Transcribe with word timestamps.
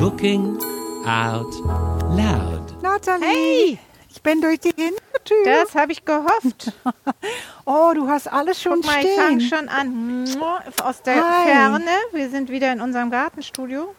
Cooking 0.00 0.58
Out 1.06 1.54
Loud. 2.10 2.82
Nathalie, 2.82 3.24
Hey! 3.26 3.78
ich 4.10 4.22
bin 4.22 4.40
durch 4.40 4.60
die 4.60 4.68
Hintertür. 4.76 5.44
Das 5.44 5.74
habe 5.74 5.92
ich 5.92 6.04
gehofft. 6.04 6.72
oh, 7.64 7.92
du 7.94 8.08
hast 8.08 8.30
alles 8.32 8.60
schon 8.60 8.80
Guck 8.82 8.86
mal, 8.86 9.04
ich 9.04 9.10
fange 9.16 9.40
stehen. 9.40 9.58
schon 9.58 9.68
an. 9.68 10.28
Aus 10.82 11.02
der 11.02 11.16
Hi. 11.16 11.46
Ferne. 11.46 11.90
Wir 12.12 12.30
sind 12.30 12.50
wieder 12.50 12.72
in 12.72 12.80
unserem 12.80 13.10
Gartenstudio. 13.10 13.94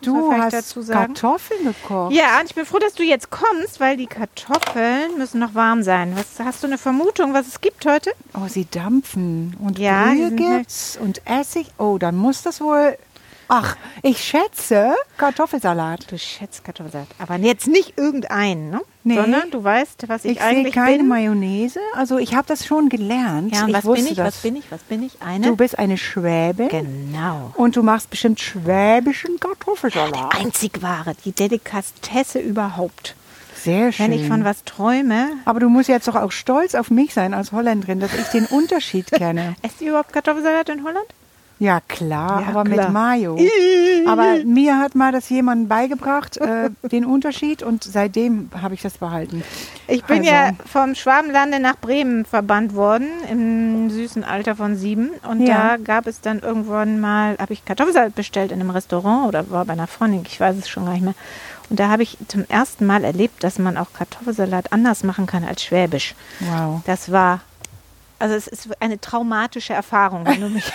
Du 0.00 0.32
hast 0.32 0.52
dazu 0.52 0.80
sagen. 0.80 1.14
Kartoffeln 1.14 1.64
gekocht. 1.64 2.12
Ja, 2.12 2.38
und 2.38 2.46
ich 2.46 2.54
bin 2.54 2.64
froh, 2.64 2.78
dass 2.78 2.94
du 2.94 3.02
jetzt 3.02 3.30
kommst, 3.30 3.80
weil 3.80 3.96
die 3.96 4.06
Kartoffeln 4.06 5.18
müssen 5.18 5.40
noch 5.40 5.56
warm 5.56 5.82
sein. 5.82 6.12
Was, 6.16 6.38
hast 6.44 6.62
du 6.62 6.68
eine 6.68 6.78
Vermutung, 6.78 7.34
was 7.34 7.48
es 7.48 7.60
gibt 7.60 7.84
heute? 7.84 8.12
Oh, 8.34 8.46
sie 8.48 8.64
dampfen. 8.70 9.56
Und 9.60 9.76
Ja, 9.80 10.04
Brühe 10.12 10.22
halt- 10.26 10.36
gibt's 10.36 10.96
und 11.02 11.20
Essig. 11.26 11.66
Oh, 11.78 11.98
dann 11.98 12.16
muss 12.16 12.42
das 12.42 12.60
wohl... 12.60 12.96
Ach, 13.48 13.76
ich 14.02 14.22
schätze 14.22 14.94
Kartoffelsalat. 15.16 16.10
Du 16.10 16.18
schätzt 16.18 16.64
Kartoffelsalat. 16.64 17.08
Aber 17.18 17.36
jetzt 17.36 17.66
nicht 17.66 17.96
irgendeinen, 17.96 18.70
ne? 18.70 18.80
Nee. 19.04 19.14
Sondern 19.16 19.50
du 19.50 19.64
weißt, 19.64 20.06
was 20.08 20.26
ich, 20.26 20.32
Ich, 20.32 20.38
sehe 20.38 20.46
eigentlich 20.46 20.74
keine 20.74 20.98
bin. 20.98 21.08
Mayonnaise. 21.08 21.80
Also 21.94 22.18
ich 22.18 22.34
habe 22.34 22.46
das 22.46 22.66
schon 22.66 22.90
gelernt. 22.90 23.54
Ja, 23.54 23.62
und 23.62 23.68
ich 23.70 23.74
was 23.74 23.84
bin 23.84 24.06
ich? 24.06 24.14
Das. 24.16 24.26
Was 24.26 24.36
bin 24.42 24.56
ich? 24.56 24.70
Was 24.70 24.82
bin 24.82 25.02
ich? 25.02 25.22
Eine? 25.22 25.46
Du 25.46 25.56
bist 25.56 25.78
eine 25.78 25.96
Schwäbin. 25.96 26.68
genau. 26.68 27.52
Und 27.54 27.76
du 27.76 27.82
machst 27.82 28.10
bestimmt 28.10 28.38
schwäbischen 28.38 29.40
Kartoffelsalat. 29.40 30.34
Einzig 30.38 30.82
wahre, 30.82 31.14
die 31.24 31.32
Delikatesse 31.32 32.38
überhaupt. 32.40 33.14
Sehr 33.56 33.92
schön. 33.92 34.06
Wenn 34.06 34.12
ich 34.12 34.28
von 34.28 34.44
was 34.44 34.64
träume, 34.64 35.30
Aber 35.44 35.58
du 35.58 35.68
musst 35.68 35.88
jetzt 35.88 36.06
doch 36.06 36.14
auch 36.14 36.32
stolz 36.32 36.74
auf 36.74 36.90
mich 36.90 37.14
sein 37.14 37.34
als 37.34 37.50
Holländerin, 37.52 37.98
dass 37.98 38.14
ich 38.14 38.26
den 38.26 38.46
Unterschied 38.46 39.10
kenne. 39.10 39.56
esst 39.62 39.80
ihr 39.80 39.88
überhaupt 39.90 40.12
Kartoffelsalat 40.12 40.68
in 40.68 40.84
Holland? 40.84 41.06
Ja, 41.60 41.80
klar, 41.88 42.42
Ja, 42.42 42.48
aber 42.48 42.62
klar. 42.64 42.84
mit 42.86 42.92
Mayo. 42.92 43.36
aber 44.06 44.36
mir 44.44 44.78
hat 44.78 44.94
mal 44.94 45.10
das 45.10 45.28
jemand 45.28 45.68
beigebracht, 45.68 46.36
äh, 46.36 46.70
den 46.88 47.04
Unterschied, 47.04 47.62
und 47.64 47.82
seitdem 47.82 48.48
habe 48.62 48.74
ich 48.74 48.82
das 48.82 48.98
behalten. 48.98 49.42
Ich 49.88 50.04
bin 50.04 50.18
Also. 50.18 50.30
ja 50.30 50.50
vom 50.66 50.94
Schwabenlande 50.94 51.58
nach 51.58 51.76
Bremen 51.76 52.24
verbannt 52.24 52.74
worden 52.76 53.08
im 53.30 53.90
süßen 53.90 54.22
Alter 54.22 54.54
von 54.54 54.76
sieben. 54.76 55.10
Und 55.28 55.40
Ja. 55.46 55.70
da 55.70 55.76
gab 55.82 56.06
es 56.06 56.20
dann 56.20 56.38
irgendwann 56.40 57.00
mal, 57.00 57.36
habe 57.38 57.52
ich 57.52 57.64
Kartoffelsalat 57.64 58.14
bestellt 58.14 58.52
in 58.52 58.60
einem 58.60 58.70
Restaurant 58.70 59.26
oder 59.26 59.50
war 59.50 59.64
bei 59.64 59.72
einer 59.72 59.86
Freundin, 59.88 60.22
ich 60.26 60.38
weiß 60.38 60.56
es 60.56 60.68
schon 60.68 60.84
gar 60.84 60.92
nicht 60.92 61.04
mehr. 61.04 61.14
Und 61.70 61.80
da 61.80 61.88
habe 61.88 62.02
ich 62.02 62.16
zum 62.28 62.44
ersten 62.48 62.86
Mal 62.86 63.02
erlebt, 63.04 63.42
dass 63.44 63.58
man 63.58 63.76
auch 63.76 63.92
Kartoffelsalat 63.92 64.72
anders 64.72 65.02
machen 65.04 65.26
kann 65.26 65.44
als 65.44 65.62
Schwäbisch. 65.64 66.14
Wow. 66.40 66.80
Das 66.86 67.10
war, 67.12 67.40
also 68.18 68.34
es 68.34 68.46
ist 68.46 68.68
eine 68.80 69.00
traumatische 69.00 69.72
Erfahrung, 69.72 70.26
wenn 70.26 70.40
du 70.40 70.48
mich. 70.48 70.70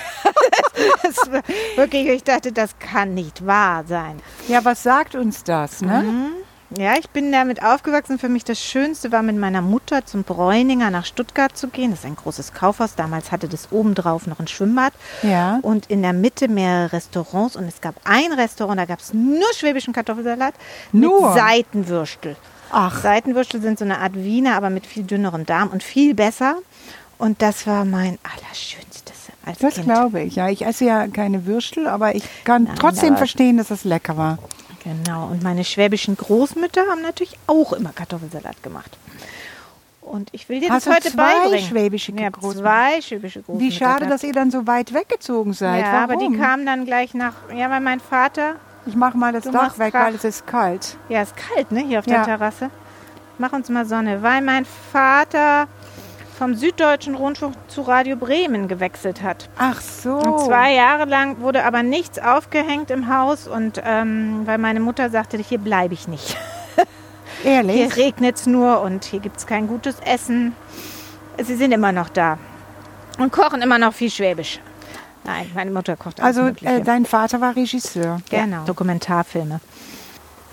wirklich, 1.75 2.07
ich 2.07 2.23
dachte, 2.23 2.51
das 2.51 2.77
kann 2.79 3.13
nicht 3.13 3.45
wahr 3.45 3.83
sein. 3.87 4.21
Ja, 4.47 4.63
was 4.63 4.83
sagt 4.83 5.15
uns 5.15 5.43
das, 5.43 5.81
ne? 5.81 6.31
Ja, 6.77 6.95
ich 6.97 7.09
bin 7.11 7.31
damit 7.31 7.61
aufgewachsen. 7.61 8.17
Für 8.17 8.29
mich 8.29 8.43
das 8.43 8.59
Schönste 8.59 9.11
war, 9.11 9.21
mit 9.21 9.37
meiner 9.37 9.61
Mutter 9.61 10.05
zum 10.05 10.23
Bräuninger 10.23 10.89
nach 10.89 11.05
Stuttgart 11.05 11.55
zu 11.55 11.67
gehen. 11.67 11.91
Das 11.91 11.99
ist 11.99 12.05
ein 12.05 12.15
großes 12.15 12.53
Kaufhaus. 12.53 12.95
Damals 12.95 13.31
hatte 13.31 13.47
das 13.47 13.71
obendrauf 13.71 14.25
noch 14.25 14.39
ein 14.39 14.47
Schwimmbad. 14.47 14.93
Ja. 15.21 15.59
Und 15.61 15.87
in 15.87 16.01
der 16.01 16.13
Mitte 16.13 16.47
mehrere 16.47 16.93
Restaurants. 16.93 17.55
Und 17.55 17.65
es 17.65 17.79
gab 17.81 17.95
ein 18.05 18.31
Restaurant, 18.33 18.79
da 18.79 18.85
gab 18.85 18.99
es 18.99 19.13
nur 19.13 19.53
schwäbischen 19.53 19.93
Kartoffelsalat 19.93 20.55
Nur? 20.91 21.27
mit 21.27 21.39
Seitenwürstel. 21.39 22.35
Ach. 22.71 23.03
Seitenwürstel 23.03 23.61
sind 23.61 23.77
so 23.77 23.85
eine 23.85 23.99
Art 23.99 24.15
Wiener, 24.15 24.55
aber 24.55 24.71
mit 24.71 24.87
viel 24.87 25.03
dünneren 25.03 25.45
Darm 25.45 25.69
und 25.69 25.83
viel 25.83 26.15
besser. 26.15 26.55
Und 27.17 27.41
das 27.41 27.65
war 27.67 27.85
mein 27.85 28.17
allerschönstes 28.23 29.13
als 29.45 29.59
Das 29.59 29.75
Kind. 29.75 29.85
glaube 29.85 30.21
ich. 30.21 30.35
Ja, 30.35 30.49
ich 30.49 30.65
esse 30.65 30.85
ja 30.85 31.07
keine 31.07 31.45
Würstel, 31.45 31.87
aber 31.87 32.15
ich 32.15 32.23
kann 32.43 32.63
Nein, 32.63 32.75
trotzdem 32.75 33.17
verstehen, 33.17 33.57
dass 33.57 33.67
das 33.67 33.83
lecker 33.83 34.17
war. 34.17 34.37
Genau, 34.83 35.27
und 35.27 35.43
meine 35.43 35.63
schwäbischen 35.63 36.17
Großmütter 36.17 36.81
haben 36.89 37.01
natürlich 37.01 37.37
auch 37.47 37.73
immer 37.73 37.91
Kartoffelsalat 37.93 38.61
gemacht. 38.63 38.97
Und 40.01 40.29
ich 40.33 40.49
will 40.49 40.59
dir 40.59 40.69
Hast 40.69 40.85
das 40.87 40.95
heute 40.95 41.11
zwei 41.11 41.33
beibringen. 41.39 41.65
schwäbische 41.65 42.11
ja, 42.11 42.29
zwei 42.33 43.01
schwäbische 43.01 43.41
Großmütter. 43.41 43.65
Wie 43.65 43.71
schade, 43.71 44.07
dass 44.07 44.23
ihr 44.23 44.33
dann 44.33 44.51
so 44.51 44.67
weit 44.67 44.93
weggezogen 44.93 45.53
seid. 45.53 45.81
Ja, 45.85 45.93
Warum? 45.93 46.03
aber 46.03 46.15
die 46.17 46.37
kamen 46.37 46.65
dann 46.65 46.85
gleich 46.85 47.13
nach. 47.13 47.33
Ja, 47.55 47.69
weil 47.69 47.79
mein 47.79 48.01
Vater. 48.01 48.55
ich 48.85 48.95
mache 48.95 49.17
mal 49.17 49.31
das 49.31 49.45
Dach 49.45 49.79
weg, 49.79 49.93
Krach. 49.93 50.07
weil 50.07 50.15
es 50.15 50.25
ist 50.25 50.45
kalt. 50.45 50.97
Ja, 51.07 51.21
ist 51.21 51.35
kalt, 51.37 51.71
ne, 51.71 51.79
hier 51.87 51.99
auf 51.99 52.07
Ja. 52.07 52.17
der 52.17 52.25
Terrasse. 52.25 52.69
Mach 53.37 53.53
uns 53.53 53.69
mal 53.69 53.85
Sonne. 53.85 54.21
Weil 54.21 54.41
mein 54.41 54.65
Vater 54.91 55.67
vom 56.43 56.55
Süddeutschen 56.55 57.15
Rundfunk 57.15 57.55
zu 57.69 57.83
Radio 57.83 58.17
Bremen 58.17 58.67
gewechselt 58.67 59.21
hat. 59.21 59.47
Ach 59.57 59.79
so. 59.79 60.15
Und 60.15 60.41
zwei 60.41 60.73
Jahre 60.73 61.05
lang 61.05 61.39
wurde 61.39 61.63
aber 61.63 61.83
nichts 61.83 62.19
aufgehängt 62.19 62.91
im 62.91 63.07
Haus 63.07 63.47
und 63.47 63.81
ähm, 63.81 64.41
weil 64.43 64.57
meine 64.57 64.81
Mutter 64.81 65.09
sagte, 65.09 65.37
hier 65.37 65.57
bleibe 65.57 65.93
ich 65.93 66.09
nicht. 66.09 66.35
Ehrlich? 67.45 67.77
Hier 67.77 67.95
regnet 67.95 68.35
es 68.35 68.45
nur 68.45 68.81
und 68.81 69.05
hier 69.05 69.21
gibt 69.21 69.37
es 69.37 69.47
kein 69.47 69.69
gutes 69.69 69.95
Essen. 70.01 70.53
Sie 71.41 71.55
sind 71.55 71.71
immer 71.71 71.93
noch 71.93 72.09
da 72.09 72.37
und 73.19 73.31
kochen 73.31 73.61
immer 73.61 73.77
noch 73.77 73.93
viel 73.93 74.09
Schwäbisch. 74.09 74.59
Nein, 75.23 75.49
meine 75.55 75.71
Mutter 75.71 75.95
kocht 75.95 76.19
alles 76.19 76.37
Also 76.37 76.53
äh, 76.65 76.81
dein 76.81 77.05
Vater 77.05 77.39
war 77.39 77.55
Regisseur. 77.55 78.19
Genau. 78.29 78.65
Dokumentarfilme. 78.65 79.61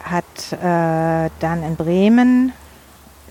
Hat 0.05 0.53
äh, 0.53 1.31
dann 1.41 1.65
in 1.65 1.75
Bremen 1.75 2.53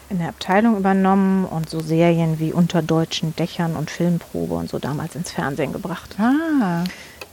in 0.10 0.20
der 0.20 0.30
Abteilung 0.30 0.78
übernommen 0.78 1.46
und 1.46 1.70
so 1.70 1.80
Serien 1.80 2.40
wie 2.40 2.52
Unter 2.54 2.82
deutschen 2.82 3.36
Dächern 3.36 3.76
und 3.76 3.92
Filmprobe 3.92 4.56
und 4.56 4.70
so 4.70 4.80
damals 4.80 5.16
ins 5.16 5.32
Fernsehen 5.32 5.72
gebracht. 5.74 6.16
Ah, 6.20 6.84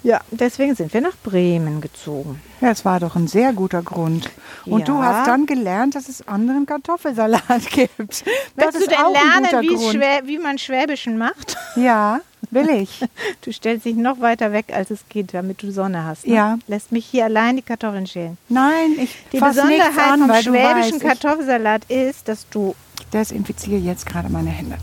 Ja, 0.03 0.21
deswegen 0.31 0.75
sind 0.77 0.93
wir 0.95 1.01
nach 1.01 1.17
Bremen 1.25 1.81
gezogen. 1.81 2.41
ja, 2.61 2.69
das 2.69 2.85
war 2.85 3.01
doch 3.01 3.17
ein 3.17 3.27
sehr 3.29 3.53
guter 3.53 3.83
Grund. 3.83 4.31
Und 4.67 4.87
du 4.89 4.93
Ja. 5.01 5.05
hast 5.07 5.27
dann 5.27 5.47
gelernt, 5.47 5.95
dass 5.97 6.09
es 6.09 6.27
anderen 6.29 6.67
Kartoffelsalat 6.67 7.43
gibt. 7.71 8.25
Das 8.57 8.75
ist 8.75 8.87
du 8.87 8.91
denn 8.91 8.99
lernen, 9.13 9.63
wie. 9.63 9.91
Schwä 9.97 10.21
wie 10.25 10.39
man 10.39 10.59
Schwäbischen 10.59 11.19
macht? 11.19 11.57
Ja, 11.77 12.21
will 12.51 12.69
ich. 12.71 13.05
Du 13.43 13.53
stellst 13.53 13.85
dich 13.85 13.95
noch 13.97 14.21
weiter 14.21 14.53
weg, 14.53 14.73
als 14.75 14.91
es 14.91 15.09
geht, 15.09 15.33
damit 15.33 15.63
du 15.63 15.71
Sonne 15.71 16.05
hast. 16.05 16.27
Ne? 16.27 16.35
Ja. 16.35 16.59
Lässt 16.67 16.91
mich 16.91 17.07
hier 17.07 17.25
allein 17.27 17.57
die 17.57 17.63
Kartoffeln 17.63 18.07
schälen. 18.07 18.39
Nein, 18.49 18.97
ich 18.99 19.17
Die 19.33 19.39
Besonderheit 19.39 19.99
an, 19.99 20.21
vom 20.21 20.35
schwäbischen 20.35 21.01
weißt, 21.01 21.01
Kartoffelsalat 21.01 21.85
ist, 21.89 22.29
dass 22.29 22.49
du 22.49 22.75
ich 22.99 23.07
desinfiziere 23.07 23.81
jetzt 23.81 24.07
gerade 24.07 24.29
meine 24.31 24.51
Hände. 24.51 24.77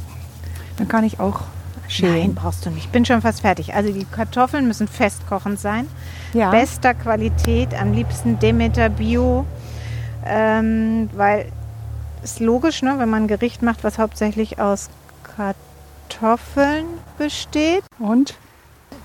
Dann 0.78 0.88
kann 0.88 1.04
ich 1.04 1.20
auch 1.20 1.42
Nein, 1.42 1.90
schälen. 1.90 2.36
brauchst 2.36 2.66
du 2.66 2.70
nicht. 2.70 2.86
Ich 2.86 2.92
bin 2.92 3.06
schon 3.06 3.22
fast 3.22 3.42
fertig. 3.42 3.74
Also 3.74 3.92
die 3.92 4.06
Kartoffeln 4.06 4.68
müssen 4.68 4.88
festkochend 4.88 5.60
sein. 5.60 5.88
Ja. 6.34 6.50
Bester 6.50 6.94
Qualität, 6.94 7.74
am 7.74 7.94
liebsten 7.94 8.40
Demeter 8.40 8.90
Bio. 8.90 9.46
Ähm, 10.26 11.10
weil 11.14 11.52
ist 12.24 12.40
logisch, 12.40 12.82
ne, 12.82 12.96
wenn 12.98 13.10
man 13.10 13.24
ein 13.24 13.28
Gericht 13.28 13.62
macht, 13.62 13.84
was 13.84 13.98
hauptsächlich 13.98 14.60
aus 14.60 14.90
Kartoffeln 15.36 15.73
besteht, 17.18 17.84
Und? 18.00 18.36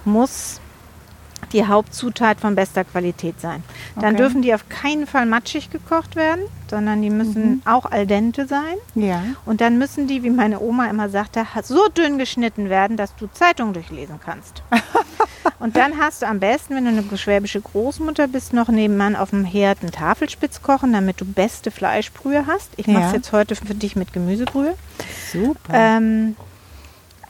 muss 0.04 0.60
die 1.52 1.66
Hauptzutat 1.66 2.40
von 2.40 2.54
bester 2.54 2.84
Qualität 2.84 3.40
sein. 3.40 3.62
Dann 3.94 4.14
Okay. 4.14 4.16
dürfen 4.16 4.42
die 4.42 4.52
auf 4.54 4.68
keinen 4.68 5.06
Fall 5.06 5.24
matschig 5.24 5.70
gekocht 5.70 6.16
werden, 6.16 6.42
sondern 6.68 7.00
die 7.00 7.10
müssen 7.10 7.62
auch 7.64 7.86
al 7.86 8.06
dente 8.06 8.46
sein. 8.46 8.74
Ja. 8.94 9.22
Und 9.46 9.60
dann 9.60 9.78
müssen 9.78 10.06
die, 10.08 10.22
wie 10.22 10.30
meine 10.30 10.60
Oma 10.60 10.86
immer 10.90 11.08
sagte, 11.08 11.46
so 11.62 11.88
dünn 11.88 12.18
geschnitten 12.18 12.68
werden, 12.68 12.96
dass 12.96 13.14
du 13.16 13.28
Zeitung 13.32 13.72
durchlesen 13.72 14.20
kannst. 14.22 14.62
und 15.58 15.76
dann 15.76 15.98
hast 15.98 16.22
du 16.22 16.26
am 16.26 16.38
besten, 16.40 16.74
wenn 16.74 16.84
du 16.84 16.90
eine 16.90 17.16
schwäbische 17.18 17.60
Großmutter 17.60 18.28
bist, 18.28 18.52
noch 18.52 18.68
nebenan 18.68 19.16
auf 19.16 19.30
dem 19.30 19.44
Herd 19.44 19.78
einen 19.80 19.92
Tafelspitz 19.92 20.60
kochen, 20.60 20.92
damit 20.92 21.20
du 21.20 21.24
beste 21.24 21.70
Fleischbrühe 21.70 22.46
hast. 22.46 22.70
Ich 22.76 22.88
mache 22.88 23.06
es 23.06 23.12
jetzt 23.12 23.32
heute 23.32 23.54
für 23.56 23.74
dich 23.74 23.96
mit 23.96 24.12
Gemüsebrühe. 24.12 24.74
Super. 25.32 25.72
Ähm, 25.72 26.36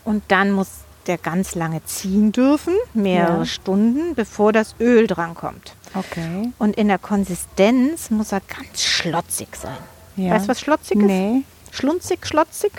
und 0.09 0.23
dann 0.29 0.51
muss 0.53 0.69
der 1.07 1.19
ganz 1.19 1.55
lange 1.55 1.83
ziehen 1.85 2.33
dürfen, 2.33 2.75
mehrere 2.95 3.39
Ja. 3.39 3.45
Stunden, 3.47 4.15
bevor 4.15 4.53
das 4.53 4.75
Öl 4.81 5.07
drankommt. 5.07 5.75
okay. 5.95 6.51
Und 6.59 6.77
in 6.77 6.89
der 6.89 6.99
Konsistenz 6.99 8.11
muss 8.11 8.33
er 8.33 8.41
ganz 8.41 8.83
schlotzig 8.83 9.49
sein. 9.57 9.77
Ja. 10.17 10.35
Weißt 10.35 10.45
du, 10.47 10.49
was 10.51 10.61
schlotzig 10.61 10.99
ist? 10.99 11.05
Nee. 11.07 11.43
Schlunzig, 11.71 12.27
schlotzig? 12.27 12.73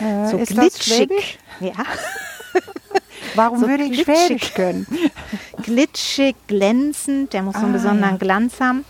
Äh, 0.00 0.28
so 0.30 0.38
glitschig. 0.38 1.38
Ja, 1.60 1.72
Warum 3.34 3.60
So 3.60 3.68
würde 3.68 3.84
ich 3.84 4.04
glitschig. 4.04 4.26
Schwäbisch 4.44 4.54
können? 4.54 4.86
glitschig, 5.62 6.36
glänzend. 6.46 7.32
Der 7.32 7.42
muss 7.42 7.54
so 7.54 7.60
einen 7.62 7.70
Ah, 7.70 7.78
besonderen 7.78 8.10
ja. 8.12 8.16
Glanz 8.18 8.60
haben. 8.60 8.84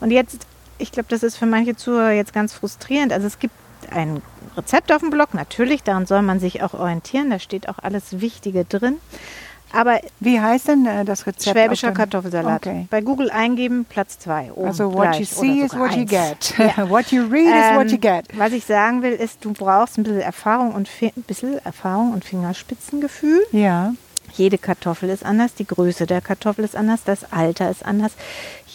Und 0.00 0.10
jetzt, 0.10 0.46
ich 0.78 0.92
glaube, 0.92 1.08
das 1.08 1.22
ist 1.22 1.36
für 1.36 1.46
manche 1.46 1.74
Zuhörer 1.76 2.10
jetzt 2.12 2.32
ganz 2.32 2.52
frustrierend. 2.52 3.12
Also 3.12 3.26
es 3.26 3.38
gibt 3.38 3.54
ein 3.90 4.22
Rezept 4.56 4.92
auf 4.92 5.00
dem 5.00 5.10
Blog, 5.10 5.34
natürlich, 5.34 5.82
daran 5.82 6.06
soll 6.06 6.22
man 6.22 6.40
sich 6.40 6.62
auch 6.62 6.74
orientieren. 6.74 7.30
Da 7.30 7.38
steht 7.38 7.68
auch 7.68 7.78
alles 7.82 8.20
Wichtige 8.20 8.64
drin. 8.64 8.96
Aber 9.72 10.00
Wie 10.20 10.40
heißt 10.40 10.68
denn 10.68 10.86
äh, 10.86 11.04
das 11.04 11.26
Rezept? 11.26 11.56
schwäbischer 11.56 11.92
Kartoffelsalat. 11.92 12.64
Okay. 12.66 12.86
Bei 12.88 13.00
Google 13.00 13.30
eingeben, 13.30 13.84
Platz 13.84 14.18
2. 14.20 14.52
Also 14.64 14.92
what 14.94 15.16
you 15.16 15.24
see 15.24 15.60
is 15.60 15.74
what 15.76 15.92
you 15.94 16.04
get. 16.04 16.54
Ja. 16.56 16.88
what 16.88 17.10
you 17.10 17.22
read 17.24 17.48
is 17.48 17.76
what 17.76 17.86
you 17.90 17.96
Ähm, 17.96 18.00
get. 18.00 18.38
Was 18.38 18.52
ich 18.52 18.64
sagen 18.64 19.02
will, 19.02 19.12
ist, 19.12 19.44
du 19.44 19.52
brauchst 19.52 19.98
ein 19.98 20.04
bisschen 20.04 20.20
Erfahrung 20.20 20.72
und 20.72 20.88
ein 21.02 21.22
bisschen 21.26 21.58
Erfahrung 21.64 22.12
und 22.12 22.24
Fingerspitzengefühl. 22.24 23.42
Ja. 23.52 23.92
Jede 24.34 24.58
Kartoffel 24.58 25.08
ist 25.08 25.24
anders, 25.24 25.54
die 25.54 25.66
Größe 25.66 26.06
der 26.06 26.20
Kartoffel 26.20 26.64
ist 26.64 26.76
anders, 26.76 27.00
das 27.04 27.32
Alter 27.32 27.70
ist 27.70 27.84
anders. 27.84 28.12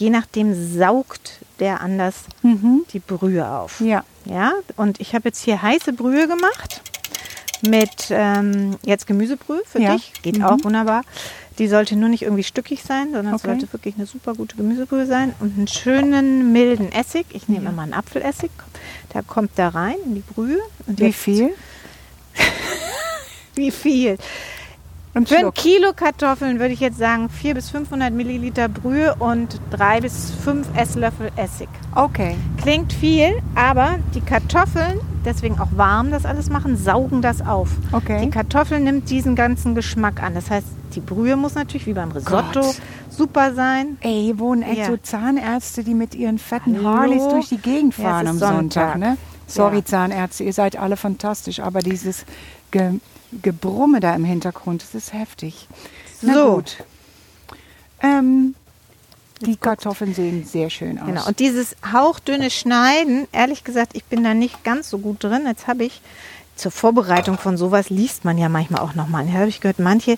Je 0.01 0.09
nachdem 0.09 0.56
saugt 0.56 1.33
der 1.59 1.80
anders 1.81 2.15
die 2.42 2.98
Brühe 2.98 3.48
auf. 3.48 3.80
Mhm. 3.80 3.88
Ja. 3.88 4.03
Ja, 4.25 4.53
und 4.75 5.00
ich 5.00 5.13
habe 5.13 5.30
jetzt 5.30 5.44
hier 5.44 5.62
heiße 5.62 5.94
Brühe 5.94 6.27
gemacht 6.27 6.81
mit 7.62 8.07
ähm, 8.09 8.77
jetzt 8.83 9.06
Gemüsebrühe 9.06 9.62
für 9.63 9.80
Ja. 9.80 9.94
dich. 9.94 10.12
Geht 10.24 10.39
Mhm. 10.39 10.44
auch 10.45 10.57
wunderbar. 10.63 11.03
Die 11.59 11.68
sollte 11.68 11.95
nur 11.95 12.09
nicht 12.09 12.24
irgendwie 12.24 12.44
stückig 12.44 12.81
sein, 12.81 13.12
sondern 13.13 13.36
es 13.36 13.44
Okay. 13.44 13.51
sollte 13.51 13.71
wirklich 13.74 13.94
eine 13.95 14.07
super 14.07 14.33
gute 14.33 14.56
Gemüsebrühe 14.56 15.06
sein 15.06 15.36
und 15.39 15.56
einen 15.56 15.68
schönen 15.68 16.51
milden 16.51 16.92
Essig. 16.92 17.27
Ich 17.33 17.48
nehme 17.48 17.69
immer 17.69 17.83
einen 17.83 17.94
Apfelessig. 17.94 18.50
Der 19.13 19.21
kommt 19.21 19.51
da 19.57 19.68
rein 19.69 19.98
in 20.03 20.15
die 20.15 20.21
Brühe. 20.33 20.57
Wie 20.88 21.13
viel? 21.13 21.53
Wie 23.53 23.69
viel? 23.69 24.18
Ein 25.13 25.25
Für 25.25 25.35
ein 25.35 25.41
Schluck. 25.41 25.55
Kilo 25.55 25.91
Kartoffeln 25.93 26.59
würde 26.59 26.73
ich 26.73 26.79
jetzt 26.79 26.97
sagen 26.97 27.27
400 27.29 27.55
bis 27.55 27.69
500 27.69 28.13
Milliliter 28.13 28.69
Brühe 28.69 29.13
und 29.19 29.59
3 29.71 29.99
bis 30.01 30.31
5 30.31 30.67
Esslöffel 30.77 31.31
Essig. 31.35 31.67
Okay. 31.95 32.35
Klingt 32.61 32.93
viel, 32.93 33.33
aber 33.55 33.99
die 34.15 34.21
Kartoffeln, 34.21 34.99
deswegen 35.25 35.59
auch 35.59 35.67
warm 35.75 36.11
das 36.11 36.25
alles 36.25 36.49
machen, 36.49 36.77
saugen 36.77 37.21
das 37.21 37.41
auf. 37.45 37.69
Okay. 37.91 38.21
Die 38.23 38.29
Kartoffel 38.29 38.79
nimmt 38.79 39.09
diesen 39.09 39.35
ganzen 39.35 39.75
Geschmack 39.75 40.23
an. 40.23 40.33
Das 40.33 40.49
heißt, 40.49 40.67
die 40.95 41.01
Brühe 41.01 41.35
muss 41.35 41.55
natürlich 41.55 41.87
wie 41.87 41.93
beim 41.93 42.11
Risotto 42.11 42.61
Gott. 42.61 42.81
super 43.09 43.53
sein. 43.53 43.97
Ey, 43.99 44.23
hier 44.23 44.39
wohnen 44.39 44.61
echt 44.63 44.77
Ja. 44.79 44.85
so 44.87 44.95
Zahnärzte, 44.97 45.83
die 45.83 45.93
mit 45.93 46.15
ihren 46.15 46.39
fetten 46.39 46.77
Hallo? 46.77 46.97
Harleys 46.97 47.27
durch 47.27 47.49
die 47.49 47.57
Gegend 47.57 47.97
Ja, 47.97 48.03
es 48.03 48.09
fahren 48.09 48.25
ist 48.27 48.31
am 48.31 48.39
Sonntag. 48.39 48.91
Sonntag. 48.93 48.97
Ne? 48.97 49.17
Sorry, 49.47 49.77
Ja. 49.79 49.85
Zahnärzte, 49.85 50.45
ihr 50.45 50.53
seid 50.53 50.77
alle 50.77 50.95
fantastisch, 50.95 51.59
aber 51.59 51.79
dieses 51.79 52.23
Ge 52.71 52.91
Gebrumme 53.41 53.99
da 53.99 54.13
im 54.15 54.25
Hintergrund, 54.25 54.83
das 54.83 54.95
ist 54.95 55.13
heftig. 55.13 55.67
Na 56.21 56.33
So. 56.33 56.55
gut. 56.55 56.77
Ähm, 58.01 58.55
die 59.41 59.55
Kartoffeln 59.57 60.13
sehen 60.13 60.45
sehr 60.45 60.69
schön 60.69 60.99
aus. 60.99 61.05
Genau. 61.07 61.27
Und 61.27 61.39
dieses 61.39 61.75
hauchdünne 61.91 62.49
Schneiden, 62.51 63.27
ehrlich 63.31 63.63
gesagt, 63.63 63.91
ich 63.95 64.03
bin 64.05 64.23
da 64.23 64.33
nicht 64.33 64.63
ganz 64.63 64.89
so 64.89 64.99
gut 64.99 65.23
drin. 65.23 65.43
Jetzt 65.47 65.67
habe 65.67 65.83
ich 65.83 66.01
zur 66.55 66.71
Vorbereitung 66.71 67.37
von 67.39 67.57
sowas 67.57 67.89
liest 67.89 68.23
man 68.23 68.37
ja 68.37 68.49
manchmal 68.49 68.81
auch 68.81 68.93
nochmal. 68.93 69.25
Da 69.25 69.33
habe 69.33 69.47
ich 69.47 69.61
gehört, 69.61 69.79
manche, 69.79 70.17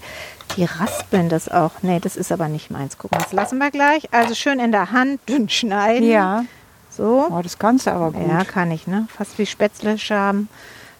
die 0.57 0.65
raspeln 0.65 1.30
das 1.30 1.48
auch. 1.48 1.71
Nee, 1.83 2.00
das 2.01 2.18
ist 2.18 2.31
aber 2.33 2.50
nicht 2.50 2.69
meins. 2.69 2.98
Guck 2.98 3.12
mal, 3.12 3.19
das 3.19 3.31
lassen 3.31 3.60
wir 3.60 3.71
gleich. 3.71 4.12
Also 4.13 4.36
schön 4.36 4.60
in 4.60 4.71
der 4.74 4.92
Hand, 4.92 5.21
dünn 5.30 5.48
schneiden. 5.48 6.07
ja, 6.10 6.44
So. 6.89 7.27
oh, 7.31 7.42
das 7.42 7.60
kannst 7.60 7.88
du 7.88 7.92
aber 7.92 8.12
gut. 8.12 8.27
Ja, 8.27 8.44
kann 8.44 8.71
ich, 8.71 8.88
ne? 8.88 9.07
Fast 9.15 9.38
wie 9.38 9.45
Spätzle-Schaben. 9.45 10.50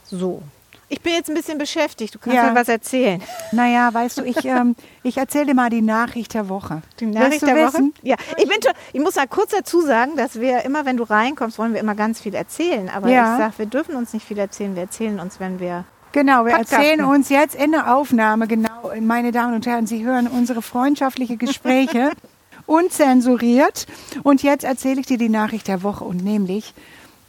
So. 0.06 0.42
Ich 0.90 1.02
bin 1.02 1.14
jetzt 1.14 1.30
ein 1.30 1.34
bisschen 1.36 1.58
beschäftigt. 1.58 2.14
Du 2.16 2.20
kannst 2.20 2.36
Ja. 2.36 2.50
mir 2.50 2.56
was 2.56 2.68
erzählen. 2.68 3.22
Naja, 3.52 3.92
weißt 3.94 4.20
du, 4.20 4.24
ich, 4.24 4.44
ähm, 4.46 4.76
ich 5.02 5.18
erzähle 5.18 5.48
dir 5.48 5.54
mal 5.56 5.70
die 5.70 5.82
Nachricht 5.82 6.34
der 6.34 6.50
Woche. 6.50 6.82
Die 7.00 7.06
Nachricht 7.08 7.42
der 7.42 7.56
Woche? 7.56 7.74
wissen? 7.74 7.94
Ja, 8.04 8.16
ich, 8.38 8.48
bin, 8.48 8.58
ich 8.94 9.02
muss 9.02 9.16
mal 9.16 9.28
kurz 9.28 9.52
dazu 9.52 9.82
sagen, 9.82 10.16
dass 10.18 10.40
wir 10.40 10.64
immer, 10.66 10.86
wenn 10.86 10.98
du 10.98 11.04
reinkommst, 11.04 11.58
wollen 11.58 11.74
wir 11.74 11.80
immer 11.80 11.96
ganz 11.96 12.22
viel 12.22 12.36
erzählen. 12.36 12.90
Aber 12.90 13.10
Ja. 13.10 13.34
ich 13.34 13.40
sage, 13.42 13.54
wir 13.58 13.66
dürfen 13.66 13.96
uns 13.96 14.14
nicht 14.14 14.28
viel 14.28 14.38
erzählen. 14.38 14.76
Wir 14.76 14.84
erzählen 14.84 15.20
uns, 15.20 15.40
wenn 15.40 15.60
wir. 15.60 15.86
Genau, 16.12 16.46
wir 16.46 16.52
Podcasten. 16.54 16.78
erzählen 16.78 17.06
uns 17.06 17.30
jetzt 17.30 17.56
in 17.56 17.72
der 17.72 17.96
Aufnahme, 17.96 18.48
genau, 18.48 18.92
meine 19.02 19.32
Damen 19.32 19.56
und 19.56 19.66
Herren, 19.66 19.88
Sie 19.88 20.06
hören 20.06 20.28
unsere 20.28 20.62
freundschaftliche 20.62 21.38
Gespräche 21.38 22.12
unzensuriert. 22.68 23.88
Und 24.24 24.44
jetzt 24.44 24.64
erzähle 24.64 25.00
ich 25.00 25.08
dir 25.08 25.18
die 25.18 25.30
Nachricht 25.30 25.68
der 25.68 25.82
Woche 25.84 26.04
und 26.04 26.24
nämlich, 26.24 26.74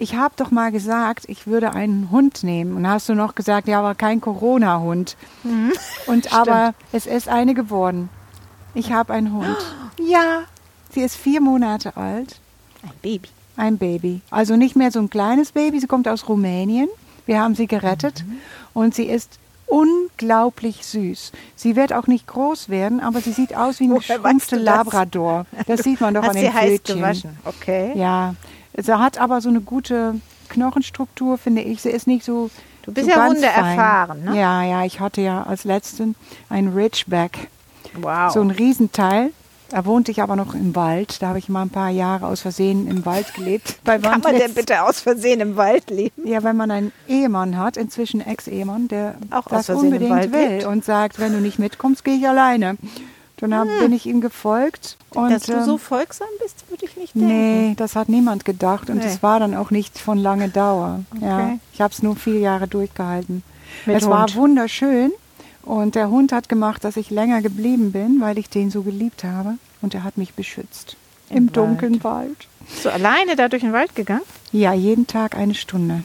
ich 0.04 0.16
habe 0.16 0.34
doch 0.36 0.50
mal 0.50 0.70
gesagt, 0.70 1.24
ich 1.28 1.46
würde 1.46 1.72
einen 1.72 2.10
Hund 2.10 2.42
nehmen. 2.42 2.76
Und 2.76 2.86
hast 2.86 3.08
du 3.08 3.14
noch 3.14 3.34
gesagt, 3.34 3.68
ja, 3.68 3.78
aber 3.78 3.94
kein 3.94 4.20
Corona-Hund. 4.20 5.16
Und 6.06 6.32
aber 6.40 6.74
es 6.92 7.06
ist 7.06 7.26
eine 7.26 7.54
geworden. 7.54 8.10
Ich 8.74 8.92
habe 8.92 9.12
einen 9.14 9.32
Hund. 9.32 9.56
Ja, 10.06 10.42
sie 10.90 11.00
ist 11.02 11.14
vier 11.16 11.40
Monate 11.40 11.96
alt. 11.96 12.40
Ein 12.82 12.90
Baby. 13.00 13.28
Ein 13.56 13.78
Baby. 13.78 14.20
Also 14.28 14.56
nicht 14.56 14.74
mehr 14.74 14.90
so 14.90 14.98
ein 14.98 15.08
kleines 15.08 15.52
Baby, 15.52 15.78
sie 15.80 15.86
kommt 15.86 16.08
aus 16.08 16.28
Rumänien. 16.28 16.88
Wir 17.26 17.40
haben 17.40 17.54
sie 17.54 17.68
gerettet 17.68 18.24
und 18.74 18.92
sie 18.92 19.04
ist 19.04 19.38
unglaublich 19.66 20.84
süß. 20.84 21.30
Sie 21.56 21.76
wird 21.76 21.92
auch 21.92 22.08
nicht 22.08 22.26
groß 22.26 22.68
werden, 22.68 22.98
aber 23.00 23.20
sie 23.20 23.32
sieht 23.32 23.56
aus 23.56 23.78
wie 23.80 23.86
geschrumpfte 23.86 24.58
du 24.58 24.64
das? 24.64 24.74
Labrador. 24.76 25.46
Das 25.68 25.84
sieht 25.84 26.00
man 26.00 26.12
doch 26.12 26.22
Hast 26.22 26.30
an 26.30 26.36
sie 26.36 26.42
den 26.42 26.54
heiß 26.54 26.70
Pfötchen. 26.70 26.96
gewaschen. 26.96 27.38
Okay. 27.44 27.92
Ja, 27.94 28.34
sie 28.76 28.98
hat 28.98 29.18
aber 29.18 29.40
so 29.40 29.48
eine 29.48 29.60
gute 29.60 30.20
Knochenstruktur, 30.48 31.38
finde 31.38 31.62
ich. 31.62 31.82
Sie 31.82 31.90
ist 31.90 32.06
nicht 32.06 32.24
so 32.24 32.50
Du 32.82 32.92
bist 32.92 33.06
so 33.06 33.10
ja 33.12 33.16
ganz 33.16 33.34
Hunde 33.36 33.48
fein. 33.48 33.64
erfahren, 33.78 34.24
ne? 34.24 34.38
Ja, 34.38 34.62
ja, 34.62 34.84
ich 34.84 35.00
hatte 35.00 35.20
ja 35.22 35.42
als 35.44 35.64
letzten 35.64 36.14
einen 36.50 36.74
Ridgeback. 36.74 37.48
Wow. 37.94 38.32
So 38.32 38.40
ein 38.40 38.50
Riesenteil. 38.50 39.30
Da 39.70 39.86
wohnte 39.86 40.10
ich 40.12 40.20
aber 40.22 40.36
noch 40.36 40.54
im 40.54 40.76
Wald. 40.76 41.20
Da 41.22 41.28
habe 41.28 41.38
ich 41.38 41.48
mal 41.48 41.62
ein 41.62 41.70
paar 41.70 41.88
Jahre 41.88 42.26
aus 42.26 42.42
Versehen 42.42 42.86
im 42.86 43.06
Wald 43.06 43.32
gelebt. 43.34 43.76
Bei 43.84 43.98
Kann 43.98 44.20
man 44.20 44.36
denn 44.36 44.52
bitte 44.54 44.82
aus 44.82 45.00
Versehen 45.00 45.40
im 45.40 45.56
Wald 45.56 45.90
leben? 45.90 46.26
Ja, 46.26 46.42
wenn 46.42 46.56
man 46.56 46.70
einen 46.70 46.92
Ehemann 47.08 47.56
hat, 47.56 47.76
inzwischen 47.76 48.20
Ex-Ehemann, 48.20 48.88
der 48.88 49.14
Auch 49.30 49.46
das 49.48 49.70
unbedingt 49.70 50.32
will 50.32 50.48
lebt. 50.48 50.66
und 50.66 50.84
sagt, 50.84 51.18
wenn 51.18 51.32
du 51.32 51.40
nicht 51.40 51.58
mitkommst, 51.58 52.04
gehe 52.04 52.16
ich 52.16 52.28
alleine. 52.28 52.76
Dann 53.50 53.68
hab, 53.70 53.78
bin 53.80 53.92
ich 53.92 54.06
ihm 54.06 54.20
gefolgt. 54.20 54.96
Und, 55.10 55.24
Hm. 55.24 55.30
Dass 55.32 55.42
du 55.44 55.52
ähm, 55.52 55.64
so 55.64 55.78
folgsam 55.78 56.28
bist, 56.42 56.64
würde 56.70 56.84
ich 56.84 56.96
nicht 56.96 57.14
denken. 57.14 57.28
Nee, 57.28 57.74
das 57.76 57.96
hat 57.96 58.08
niemand 58.08 58.44
gedacht 58.44 58.90
und 58.90 58.98
Nee. 58.98 59.06
es 59.06 59.22
war 59.22 59.40
dann 59.40 59.54
auch 59.54 59.70
nicht 59.70 59.98
von 59.98 60.18
lange 60.18 60.48
Dauer. 60.48 61.00
Ja, 61.20 61.36
Okay. 61.38 61.58
ich 61.72 61.80
habe 61.80 61.92
es 61.92 62.02
nur 62.02 62.16
vier 62.16 62.38
Jahre 62.40 62.66
durchgehalten. 62.68 63.42
Mit 63.86 63.96
es 63.96 64.08
war 64.08 64.22
Hund. 64.22 64.36
wunderschön 64.36 65.12
und 65.62 65.94
der 65.94 66.10
Hund 66.10 66.32
hat 66.32 66.48
gemacht, 66.48 66.84
dass 66.84 66.96
ich 66.96 67.10
länger 67.10 67.42
geblieben 67.42 67.92
bin, 67.92 68.20
weil 68.20 68.38
ich 68.38 68.48
den 68.50 68.70
so 68.70 68.82
geliebt 68.82 69.24
habe 69.24 69.54
und 69.82 69.94
er 69.94 70.04
hat 70.04 70.16
mich 70.18 70.34
beschützt. 70.34 70.96
Im, 71.30 71.36
Im 71.38 71.52
dunklen 71.52 72.04
Wald. 72.04 72.46
Bist 72.60 72.84
du 72.84 72.92
alleine 72.92 73.34
da 73.36 73.48
durch 73.48 73.62
den 73.62 73.72
Wald 73.72 73.94
gegangen? 73.94 74.22
Ja, 74.52 74.72
jeden 74.74 75.06
Tag 75.06 75.34
eine 75.36 75.54
Stunde. 75.54 76.04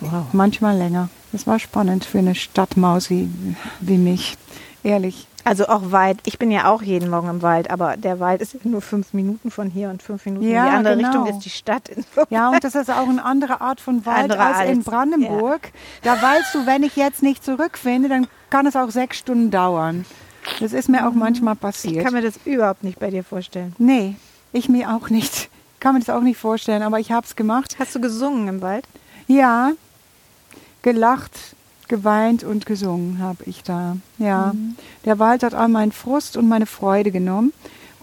Wow. 0.00 0.26
Manchmal 0.32 0.76
länger. 0.78 1.08
Das 1.32 1.46
war 1.46 1.58
spannend 1.58 2.04
für 2.04 2.18
eine 2.18 2.34
Stadtmaus 2.34 3.10
wie, 3.10 3.28
wie 3.80 3.98
mich. 3.98 4.36
Ehrlich. 4.82 5.26
Also 5.44 5.66
auch 5.68 5.90
weit. 5.90 6.18
Ich 6.26 6.38
bin 6.38 6.50
ja 6.50 6.70
auch 6.70 6.82
jeden 6.82 7.08
Morgen 7.10 7.28
im 7.28 7.42
Wald, 7.42 7.70
aber 7.70 7.96
der 7.96 8.20
Wald 8.20 8.42
ist 8.42 8.62
nur 8.64 8.82
fünf 8.82 9.14
Minuten 9.14 9.50
von 9.50 9.70
hier 9.70 9.88
und 9.90 10.02
fünf 10.02 10.26
Minuten 10.26 10.46
Ja, 10.48 10.64
in 10.66 10.70
die 10.70 10.76
andere 10.76 10.96
genau. 10.96 11.08
Richtung 11.08 11.26
ist 11.36 11.44
die 11.44 11.50
Stadt. 11.50 11.90
Ja, 12.28 12.50
und 12.50 12.62
das 12.62 12.74
ist 12.74 12.90
auch 12.90 13.08
eine 13.08 13.24
andere 13.24 13.60
Art 13.60 13.80
von 13.80 14.04
Wald 14.04 14.30
Andere 14.32 14.40
als 14.42 14.70
in 14.70 14.82
Brandenburg. 14.82 15.72
Da 16.02 16.20
weißt 16.20 16.54
du, 16.54 16.66
wenn 16.66 16.82
ich 16.82 16.96
jetzt 16.96 17.22
nicht 17.22 17.42
zurückfinde, 17.44 18.08
dann 18.08 18.26
kann 18.50 18.66
es 18.66 18.76
auch 18.76 18.90
sechs 18.90 19.18
Stunden 19.18 19.50
dauern. 19.50 20.04
Das 20.60 20.72
ist 20.72 20.88
mir 20.88 21.06
auch 21.08 21.12
manchmal 21.12 21.54
Ich 21.54 21.60
passiert. 21.60 22.04
kann 22.04 22.12
mir 22.14 22.22
das 22.22 22.34
überhaupt 22.44 22.84
nicht 22.84 22.98
bei 22.98 23.10
dir 23.10 23.24
vorstellen. 23.24 23.74
nee, 23.78 24.16
ich 24.52 24.68
mir 24.68 24.90
auch 24.94 25.10
nicht. 25.10 25.48
Kann 25.80 25.94
mir 25.94 26.00
das 26.00 26.10
auch 26.10 26.20
nicht 26.22 26.38
vorstellen, 26.38 26.82
aber 26.82 26.98
ich 27.00 27.12
habe 27.12 27.24
es 27.26 27.36
gemacht. 27.36 27.76
Hast 27.78 27.94
du 27.94 28.00
gesungen 28.00 28.48
im 28.48 28.60
Wald? 28.62 28.84
Ja, 29.26 29.72
gelacht, 30.82 31.32
geweint 31.90 32.44
und 32.44 32.64
gesungen 32.64 33.18
habe 33.18 33.42
ich 33.44 33.62
da. 33.62 33.96
Ja, 34.16 34.54
der 35.04 35.18
Wald 35.18 35.42
hat 35.42 35.54
all 35.54 35.68
meinen 35.68 35.92
Frust 35.92 36.36
und 36.38 36.48
meine 36.48 36.66
Freude 36.66 37.10
genommen. 37.10 37.52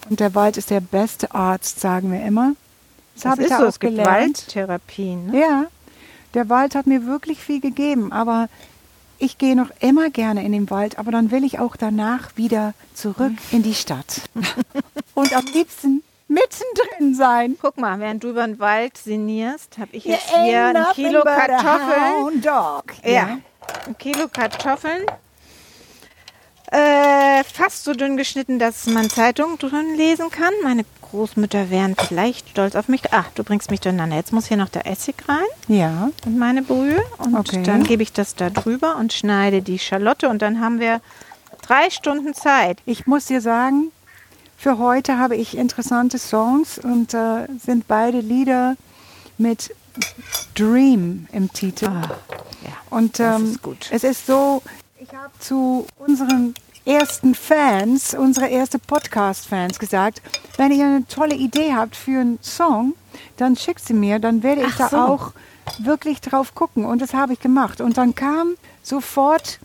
Und 0.10 0.20
der 0.20 0.36
Wald 0.36 0.58
ist 0.58 0.70
der 0.70 0.82
beste 0.82 1.34
Arzt, 1.34 1.80
sagen 1.80 2.12
wir 2.12 2.24
immer. 2.24 2.54
Das, 3.16 3.26
habe 3.26 3.42
ich 3.42 3.48
ist 3.48 3.52
da 3.52 3.58
so. 3.58 3.64
auch 3.64 3.70
Es 3.70 3.80
gelernt. 3.80 4.10
Waldtherapien. 4.38 5.28
Ne? 5.28 5.40
Ja, 5.40 5.66
der 6.34 6.50
Wald 6.50 6.76
hat 6.76 6.86
mir 6.86 7.06
wirklich 7.08 7.40
viel 7.40 7.62
gegeben, 7.62 8.12
aber 8.12 8.50
ich 9.20 9.38
gehe 9.38 9.56
noch 9.56 9.72
immer 9.80 10.10
gerne 10.10 10.46
in 10.46 10.52
den 10.52 10.70
Wald, 10.70 11.00
aber 11.00 11.12
dann 11.12 11.32
will 11.32 11.44
ich 11.44 11.58
auch 11.58 11.76
danach 11.76 12.36
wieder 12.36 12.74
zurück 12.94 13.34
in 13.52 13.64
die 13.64 13.74
Stadt. 13.74 14.22
Und 15.16 15.36
am 15.36 15.46
liebsten 15.46 16.04
mittendrin 16.28 17.16
sein. 17.16 17.58
Guck 17.60 17.78
mal, 17.78 18.00
während 18.00 18.24
du 18.24 18.30
über 18.30 18.46
den 18.46 18.60
Wald 18.60 18.98
sinnierst, 18.98 19.78
habe 19.78 19.90
ich 19.94 20.04
jetzt 20.06 20.30
hier 20.30 20.66
ein 20.66 20.86
Kilo 20.94 21.24
Kartoffeln. 21.24 22.42
dog. 22.42 22.84
Ja, 23.04 23.40
ein 23.88 23.98
Kilo 23.98 24.28
Kartoffeln. 24.28 25.04
Äh, 26.70 27.44
fast 27.46 27.86
so 27.86 27.94
dünn 27.94 28.18
geschnitten, 28.18 28.60
dass 28.60 28.88
man 28.88 29.10
Zeitungen 29.10 29.58
drin 29.58 29.96
lesen 29.96 30.30
kann. 30.30 30.52
Meine 30.64 30.84
Großmütter 31.02 31.70
wären 31.70 31.96
vielleicht 31.96 32.50
stolz 32.50 32.76
auf 32.76 32.90
mich. 32.90 33.04
Ach, 33.12 33.28
du 33.36 33.46
bringst 33.46 33.72
mich 33.72 33.80
durcheinander. 33.80 34.18
Jetzt 34.18 34.34
muss 34.34 34.48
hier 34.48 34.58
noch 34.58 34.68
der 34.68 34.86
Essig 34.86 35.16
rein 35.30 35.46
Ja, 35.70 36.10
und 36.26 36.38
meine 36.38 36.64
Brühe. 36.64 37.02
Und 37.20 37.36
Okay. 37.36 37.64
dann 37.64 37.84
gebe 37.84 38.04
ich 38.04 38.12
das 38.12 38.36
da 38.36 38.50
drüber 38.50 38.98
und 38.98 39.14
schneide 39.14 39.62
die 39.62 39.80
Schalotte. 39.80 40.28
Und 40.28 40.42
dann 40.42 40.60
haben 40.60 40.82
wir 40.82 41.00
drei 41.62 41.90
Stunden 41.90 42.34
Zeit. 42.34 42.80
ich 42.86 43.08
muss 43.08 43.26
dir 43.28 43.40
sagen, 43.40 43.92
für 44.58 44.78
heute 44.78 45.18
habe 45.20 45.38
ich 45.38 45.56
interessante 45.58 46.18
Songs 46.20 46.80
und 46.80 47.14
äh, 47.14 47.48
sind 47.64 47.88
beide 47.88 48.20
Lieder 48.20 48.76
mit 49.38 49.74
Dream 50.56 51.28
im 51.32 51.54
Titel. 51.54 51.90
Ja, 52.64 52.72
und 52.90 53.20
das 53.20 53.40
ähm, 53.40 53.52
ist 53.52 53.62
gut. 53.62 53.90
es 53.92 54.04
ist 54.04 54.26
so, 54.26 54.62
ich 55.00 55.10
habe 55.14 55.32
zu 55.40 55.86
unseren 55.98 56.54
ersten 56.86 57.36
Fans, 57.36 58.14
unsere 58.14 58.48
erste 58.48 58.80
Podcast-Fans 58.80 59.78
gesagt, 59.78 60.22
wenn 60.58 60.72
ihr 60.72 60.86
eine 60.86 61.08
tolle 61.08 61.36
Idee 61.36 61.74
habt 61.74 61.96
für 61.96 62.22
einen 62.22 62.40
Song, 62.42 62.94
dann 63.36 63.56
schickt 63.56 63.86
sie 63.86 63.94
mir, 63.94 64.20
dann 64.20 64.42
werde 64.42 64.62
ich 64.62 64.74
Ach 64.74 64.78
da 64.78 64.90
so. 64.90 64.98
auch 64.98 65.32
wirklich 65.80 66.22
drauf 66.22 66.56
gucken. 66.56 66.86
Und 66.86 67.02
das 67.02 67.14
habe 67.14 67.34
ich 67.34 67.40
gemacht. 67.40 67.82
Und 67.82 67.98
dann 67.98 68.16
kam 68.16 68.56
sofort 68.82 69.60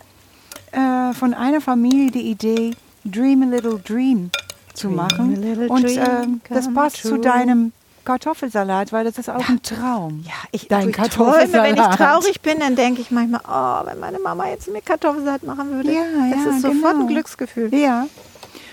äh, 0.72 1.12
von 1.14 1.32
einer 1.32 1.60
Familie 1.60 2.10
die 2.10 2.30
Idee, 2.30 2.74
Dream 3.04 3.42
a 3.42 3.46
Little 3.46 3.78
Dream 3.78 4.30
zu 4.74 4.88
Dream 4.88 4.96
machen. 4.96 5.36
little 5.36 5.68
Und 5.68 5.88
ähm, 5.88 6.40
das 6.48 6.72
passt 6.72 6.96
zu 7.02 7.10
true. 7.10 7.20
deinem 7.20 7.72
Kartoffelsalat, 8.04 8.92
weil 8.92 9.04
das 9.04 9.18
ist 9.18 9.28
auch 9.28 9.48
ein 9.48 9.62
Traum. 9.62 10.24
Ja, 10.26 10.32
ich, 10.50 10.68
Dein 10.68 10.90
ich 10.90 10.96
Kartoffelsalat. 10.96 11.50
träume, 11.50 11.64
wenn 11.64 11.76
ich 11.76 11.96
traurig 11.96 12.40
bin, 12.40 12.58
dann 12.60 12.76
denke 12.76 13.00
ich 13.00 13.10
manchmal, 13.10 13.40
oh, 13.48 13.86
wenn 13.86 13.98
meine 13.98 14.18
Mama 14.18 14.48
jetzt 14.48 14.68
mir 14.68 14.82
Kartoffelsalat 14.82 15.42
machen 15.44 15.70
würde. 15.72 15.92
Ja, 15.92 16.02
das 16.30 16.44
ja, 16.44 16.50
ist 16.50 16.62
sofort 16.62 16.92
genau. 16.92 17.00
ein 17.00 17.06
Glücksgefühl. 17.08 17.74
Ja. 17.74 18.06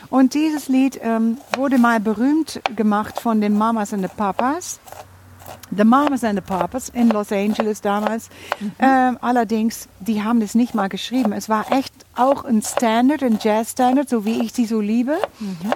Und 0.09 0.33
dieses 0.33 0.67
Lied 0.67 1.00
ähm, 1.03 1.38
wurde 1.55 1.77
mal 1.77 2.00
berühmt 2.00 2.62
gemacht 2.75 3.19
von 3.19 3.41
den 3.41 3.57
Mamas 3.57 3.93
and 3.93 4.01
the 4.01 4.09
Papas. 4.15 4.79
The 5.76 5.84
Mamas 5.84 6.24
and 6.24 6.36
the 6.36 6.42
Papas 6.42 6.90
in 6.90 7.10
Los 7.10 7.32
Angeles 7.32 7.82
damals. 7.82 8.30
Ähm, 8.80 9.18
allerdings, 9.22 9.88
die 10.00 10.24
haben 10.24 10.40
das 10.40 10.56
nicht 10.56 10.74
mal 10.74 10.90
geschrieben. 10.90 11.32
Es 11.34 11.48
war 11.50 11.72
echt 11.72 11.94
auch 12.16 12.44
ein 12.44 12.62
Standard, 12.62 13.24
ein 13.24 13.38
Jazz-Standard, 13.42 14.10
so 14.10 14.26
wie 14.26 14.42
ich 14.44 14.52
sie 14.54 14.66
so 14.66 14.82
liebe. 14.82 15.18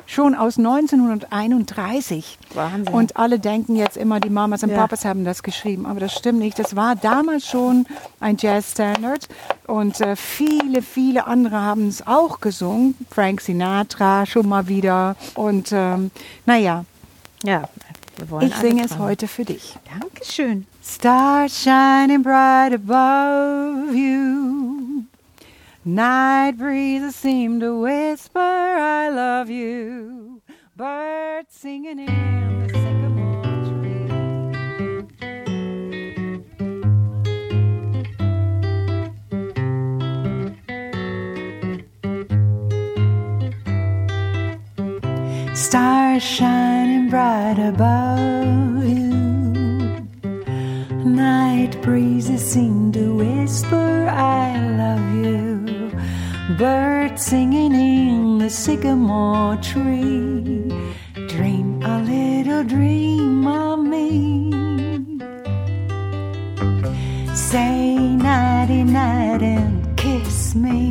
Schon 0.06 0.36
aus 0.36 0.58
1931. 0.58 2.38
Wahnsinn. 2.54 2.94
Und 2.94 3.18
alle 3.18 3.40
denken 3.40 3.76
jetzt 3.76 3.98
immer, 3.98 4.20
die 4.20 4.30
Mamas 4.30 4.64
und 4.64 4.70
Ja. 4.70 4.78
Papas 4.78 5.06
haben 5.06 5.26
das 5.26 5.44
geschrieben. 5.44 5.86
Aber 5.86 6.00
das 6.00 6.14
stimmt 6.14 6.40
nicht. 6.40 6.60
Das 6.60 6.76
war 6.76 6.96
damals 6.96 7.48
schon 7.48 7.86
ein 8.20 8.38
Jazz-Standard. 8.38 9.28
Und 9.68 10.02
äh, 10.02 10.16
viele, 10.16 10.82
viele 10.82 11.28
andere 11.28 11.62
haben 11.62 11.88
es 11.88 12.06
auch 12.06 12.40
gesungen. 12.42 12.96
Frank 13.10 13.42
Sinatra 13.42 14.26
schon 14.26 14.48
mal 14.50 14.68
wieder. 14.68 15.16
Und 15.36 15.70
ähm, 15.72 16.12
naja, 16.46 16.86
Ja, 17.44 17.64
ich 18.42 18.56
singe 18.56 18.86
es 18.86 18.98
heute 18.98 19.28
für 19.28 19.46
dich. 19.46 19.76
Dankeschön. 20.00 20.66
Stars 20.84 21.64
shining 21.64 22.22
bright 22.22 22.74
above 22.74 23.96
you. 23.96 25.04
Night 25.86 26.58
breezes 26.58 27.16
seem 27.22 27.60
to 27.60 27.82
whisper, 27.84 28.40
I 28.40 29.10
love 29.10 29.50
you. 29.50 30.42
Birds 30.78 31.54
singing 31.54 32.00
in 32.00 32.68
the 32.68 32.74
sycamore 32.74 33.44
tree. 33.66 34.08
Stars 45.54 46.24
shining 46.24 46.93
bright 47.14 47.60
above 47.60 48.84
you. 48.84 49.14
Night 51.06 51.80
breezes 51.84 52.42
seem 52.42 52.92
to 52.92 53.14
whisper, 53.18 54.08
I 54.10 54.58
love 54.82 55.08
you. 55.24 55.92
Birds 56.58 57.22
singing 57.24 57.76
in 57.76 58.40
the 58.40 58.50
sycamore 58.50 59.58
tree. 59.58 60.74
Dream 61.28 61.84
a 61.84 62.02
little 62.02 62.64
dream 62.64 63.46
of 63.46 63.78
me. 63.94 64.50
Say 67.36 67.96
nighty 68.16 68.84
night 68.84 69.44
and 69.44 69.96
kiss 69.98 70.56
me. 70.56 70.82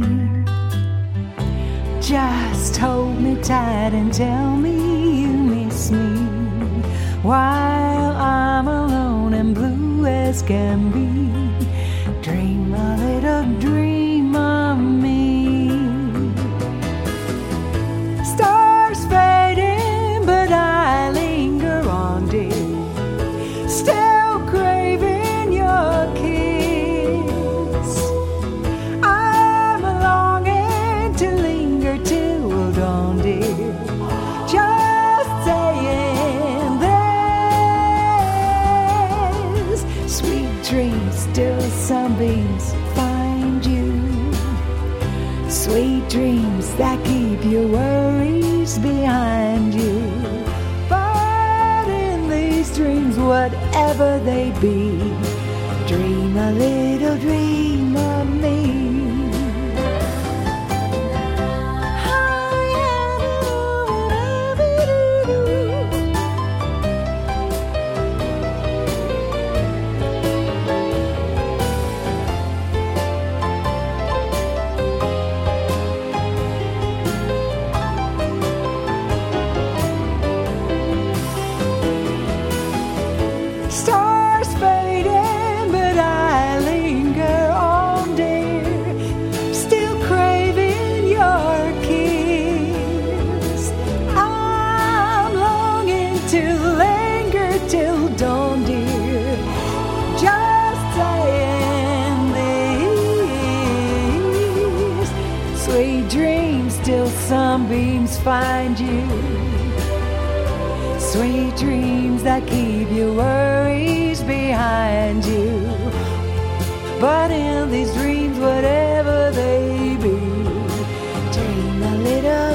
Just 2.00 2.76
hold 2.76 3.20
me 3.20 3.34
tight 3.42 3.92
and 3.92 4.14
tell 4.14 4.56
me 4.56 5.01
while 7.22 8.16
I'm 8.16 8.66
alone 8.66 9.34
and 9.34 9.54
blue 9.54 10.06
as 10.06 10.42
can 10.42 10.90
be. 10.90 11.41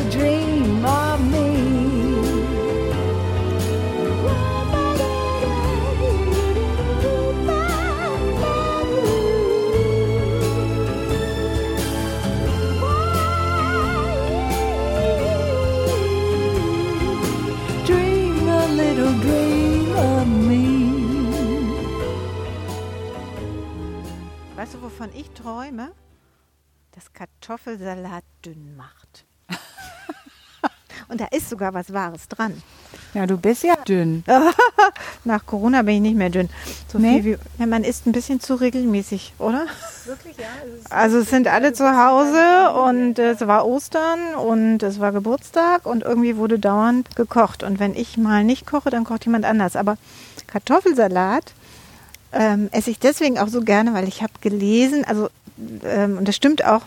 Dream 0.03 0.85
of 0.85 1.19
me. 1.21 1.57
Weißt 24.57 24.73
du, 24.73 24.81
wovon 24.81 25.11
ich 25.13 25.29
träume? 25.29 25.93
Dass 26.91 27.13
Kartoffelsalat 27.13 28.25
dünn 28.43 28.75
macht. 28.75 29.06
Und 31.09 31.21
da 31.21 31.25
ist 31.31 31.49
sogar 31.49 31.73
was 31.73 31.93
Wahres 31.93 32.27
dran. 32.27 32.61
Ja, 33.13 33.25
du 33.25 33.37
bist 33.37 33.63
ja 33.63 33.75
dünn. 33.87 34.23
Nach 35.23 35.45
Corona 35.45 35.81
bin 35.81 35.95
ich 35.95 36.01
nicht 36.01 36.17
mehr 36.17 36.29
dünn. 36.29 36.49
So 36.91 36.99
Nee? 36.99 37.21
viel 37.21 37.37
wie, 37.37 37.61
ja, 37.61 37.65
man 37.65 37.83
isst 37.85 38.05
ein 38.07 38.11
bisschen 38.11 38.41
zu 38.41 38.55
regelmäßig, 38.55 39.33
oder? 39.39 39.67
Wirklich, 40.05 40.35
ja. 40.37 40.45
Also 40.89 41.19
es 41.19 41.29
sind 41.29 41.47
alle 41.47 41.71
zu 41.71 41.85
Hause 41.97 42.71
und 42.81 43.19
es 43.19 43.39
war 43.47 43.65
Ostern 43.65 44.35
und 44.35 44.83
es 44.83 44.99
war 44.99 45.13
Geburtstag 45.13 45.85
und 45.85 46.03
irgendwie 46.03 46.35
wurde 46.35 46.59
dauernd 46.59 47.15
gekocht. 47.15 47.63
Und 47.63 47.79
wenn 47.79 47.95
ich 47.95 48.17
mal 48.17 48.43
nicht 48.43 48.65
koche, 48.67 48.89
dann 48.89 49.05
kocht 49.05 49.25
jemand 49.25 49.45
anders. 49.45 49.77
Aber 49.77 49.97
Kartoffelsalat 50.47 51.53
ähm, 52.33 52.67
esse 52.71 52.91
ich 52.91 52.99
deswegen 52.99 53.39
auch 53.39 53.47
so 53.47 53.61
gerne, 53.61 53.93
weil 53.93 54.07
ich 54.07 54.21
habe 54.21 54.33
gelesen, 54.41 55.05
also 55.05 55.29
ähm, 55.83 56.17
und 56.17 56.27
das 56.27 56.35
stimmt 56.35 56.65
auch, 56.65 56.81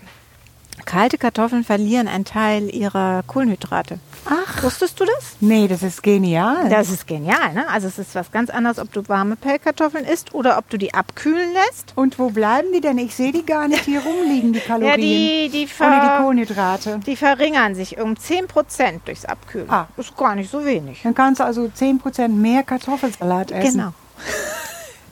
kalte 0.80 1.18
Kartoffeln 1.18 1.64
verlieren 1.64 2.08
einen 2.08 2.24
Teil 2.24 2.74
ihrer 2.74 3.22
Kohlenhydrate. 3.26 3.98
Ach, 4.26 4.62
Wusstest 4.62 5.00
du 5.00 5.04
das? 5.04 5.36
nee, 5.40 5.66
das 5.68 5.82
ist 5.82 6.02
genial. 6.02 6.68
Das 6.68 6.90
ist 6.90 7.06
genial, 7.06 7.54
ne? 7.54 7.68
Also 7.68 7.88
es 7.88 7.98
ist 7.98 8.14
was 8.14 8.30
ganz 8.30 8.50
anderes, 8.50 8.78
ob 8.78 8.92
du 8.92 9.08
warme 9.08 9.36
Pellkartoffeln 9.36 10.04
isst 10.04 10.34
oder 10.34 10.58
ob 10.58 10.68
du 10.68 10.76
die 10.76 10.92
abkühlen 10.92 11.52
lässt. 11.52 11.92
Und 11.96 12.18
wo 12.18 12.30
bleiben 12.30 12.68
die 12.74 12.80
denn? 12.80 12.98
Ich 12.98 13.14
sehe 13.14 13.32
die 13.32 13.44
gar 13.46 13.66
nicht 13.68 13.84
hier 13.84 14.00
rumliegen, 14.02 14.52
die 14.52 14.60
Kalorien. 14.60 14.90
Ja, 14.90 14.96
die, 14.96 15.48
die, 15.50 15.68
Ohne 15.82 16.00
die 16.00 16.22
Kohlenhydrate. 16.22 17.00
die 17.06 17.16
verringern 17.16 17.74
sich 17.74 17.98
um 17.98 18.14
10% 18.14 19.00
durchs 19.06 19.24
Abkühlen. 19.24 19.70
Ah. 19.70 19.88
Ist 19.96 20.16
gar 20.16 20.34
nicht 20.34 20.50
so 20.50 20.64
wenig. 20.64 21.00
Dann 21.02 21.14
kannst 21.14 21.40
du 21.40 21.44
also 21.44 21.62
10% 21.64 22.28
mehr 22.28 22.62
Kartoffelsalat 22.62 23.50
essen. 23.52 23.78
Genau. 23.78 23.92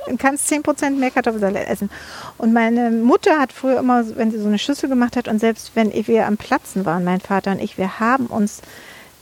Du 0.08 0.16
kannst 0.16 0.50
10% 0.50 0.90
mehr 0.90 1.10
Kartoffelsalat 1.10 1.68
essen. 1.68 1.90
Und 2.36 2.52
meine 2.52 2.90
Mutter 2.90 3.38
hat 3.38 3.52
früher 3.52 3.78
immer, 3.78 4.04
wenn 4.16 4.30
sie 4.30 4.38
so 4.38 4.48
eine 4.48 4.58
Schüssel 4.58 4.88
gemacht 4.88 5.16
hat 5.16 5.28
und 5.28 5.38
selbst 5.38 5.72
wenn 5.74 5.92
wir 5.92 6.26
am 6.26 6.36
Platzen 6.36 6.84
waren, 6.84 7.04
mein 7.04 7.20
Vater 7.20 7.52
und 7.52 7.60
ich, 7.60 7.78
wir 7.78 8.00
haben 8.00 8.26
uns 8.26 8.62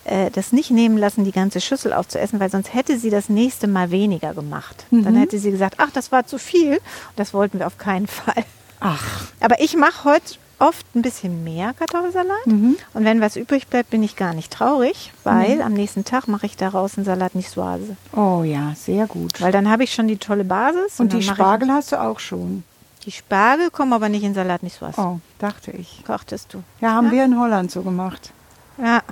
äh, 0.04 0.30
das 0.30 0.52
nicht 0.52 0.70
nehmen 0.70 0.96
lassen, 0.98 1.24
die 1.24 1.32
ganze 1.32 1.60
Schüssel 1.60 1.92
aufzuessen, 1.92 2.38
weil 2.40 2.50
sonst 2.50 2.72
hätte 2.72 2.98
sie 2.98 3.10
das 3.10 3.28
nächste 3.28 3.66
Mal 3.66 3.90
weniger 3.90 4.34
gemacht. 4.34 4.86
Dann 4.90 5.16
hätte 5.16 5.38
sie 5.38 5.50
gesagt, 5.50 5.74
ach, 5.78 5.90
das 5.92 6.12
war 6.12 6.26
zu 6.26 6.38
viel. 6.38 6.74
Und 6.74 7.16
das 7.16 7.34
wollten 7.34 7.58
wir 7.58 7.66
auf 7.66 7.78
keinen 7.78 8.06
Fall. 8.06 8.44
Ach, 8.80 9.28
Aber 9.40 9.60
ich 9.60 9.76
mache 9.76 10.04
heute 10.04 10.34
oft 10.58 10.86
ein 10.94 11.02
bisschen 11.02 11.44
mehr 11.44 11.75
Kartoffelsalat. 11.75 12.46
Und 12.46 12.76
wenn 12.94 13.20
was 13.20 13.36
übrig 13.36 13.66
bleibt, 13.68 13.90
bin 13.90 14.02
ich 14.02 14.16
gar 14.16 14.34
nicht 14.34 14.52
traurig, 14.52 15.12
weil 15.25 15.60
am 15.62 15.72
nächsten 15.75 16.04
Tag 16.04 16.28
mache 16.28 16.46
ich 16.46 16.56
daraus 16.56 16.96
einen 16.96 17.04
Salat 17.04 17.34
Niçoise. 17.34 17.96
oh 18.14 18.42
ja, 18.42 18.75
sehr 18.75 19.06
gut. 19.06 19.40
Weil 19.40 19.52
dann 19.52 19.68
habe 19.68 19.84
ich 19.84 19.92
schon 19.92 20.08
die 20.08 20.16
tolle 20.16 20.44
Basis. 20.44 20.98
Und 20.98 21.12
die 21.12 21.18
dann 21.18 21.26
mache 21.26 21.36
Spargel 21.36 21.70
hast 21.72 21.92
du 21.92 22.00
auch 22.00 22.18
schon. 22.20 22.64
Die 23.04 23.12
Spargel 23.12 23.70
kommen 23.70 23.92
aber 23.92 24.08
nicht 24.08 24.25
in 24.25 24.34
Salat 24.34 24.62
Niçoise. 24.62 24.98
Oh, 24.98 25.20
dachte 25.38 25.70
ich. 25.72 26.02
Kochtest 26.06 26.54
du. 26.54 26.62
Ja, 26.80 26.92
haben 26.92 27.10
wir 27.10 27.25
in 27.25 27.38
Holland 27.38 27.70
so 27.70 27.82
gemacht. 27.82 28.32
Ja. 28.78 29.02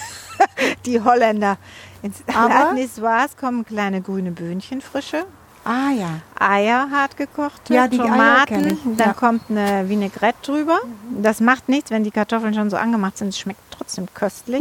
die 0.86 1.00
Holländer. 1.00 1.56
Ins 2.02 2.22
Aber- 2.26 2.48
Salat 2.52 2.74
Niçoise 2.74 3.36
kommen 3.38 3.64
kleine 3.64 4.00
grüne 4.02 4.32
Böhnchen, 4.32 4.80
frische. 4.80 5.24
Ah 5.64 5.90
ja. 5.92 6.20
Eier 6.38 6.88
hart 6.90 7.16
gekochte, 7.16 7.72
Ja, 7.74 7.86
Tomaten, 7.88 8.78
dann 8.84 8.96
ja. 8.98 9.06
Mhm. 9.08 9.16
kommt 9.16 9.42
eine 9.48 9.88
Vinaigrette 9.88 10.38
drüber. 10.42 10.80
Das 11.20 11.40
macht 11.40 11.68
nichts, 11.68 11.90
wenn 11.90 12.02
die 12.04 12.10
Kartoffeln 12.10 12.52
schon 12.54 12.68
so 12.70 12.76
angemacht 12.76 13.18
sind. 13.18 13.28
Es 13.28 13.38
schmeckt 13.38 13.60
trotzdem 13.70 14.06
köstlich. 14.12 14.60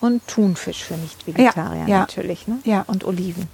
Und 0.00 0.26
Thunfisch 0.28 0.84
für 0.84 0.94
Nicht-Vegetarier 0.94 1.82
Mhm. 1.82 1.88
Ja, 1.88 1.98
natürlich. 2.00 2.46
Ne? 2.46 2.58
Ja. 2.64 2.84
Und 2.86 3.04
Oliven. 3.04 3.48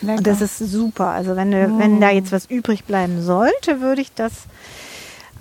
Lecker. 0.00 0.18
Und 0.18 0.26
das 0.26 0.40
ist 0.42 0.58
super. 0.58 1.08
Also 1.08 1.34
wenn, 1.36 1.50
du, 1.50 1.78
wenn 1.78 2.00
da 2.00 2.10
jetzt 2.10 2.30
was 2.32 2.46
übrig 2.46 2.84
bleiben 2.84 3.22
sollte, 3.22 3.80
würde 3.80 4.00
ich 4.00 4.12
das 4.14 4.32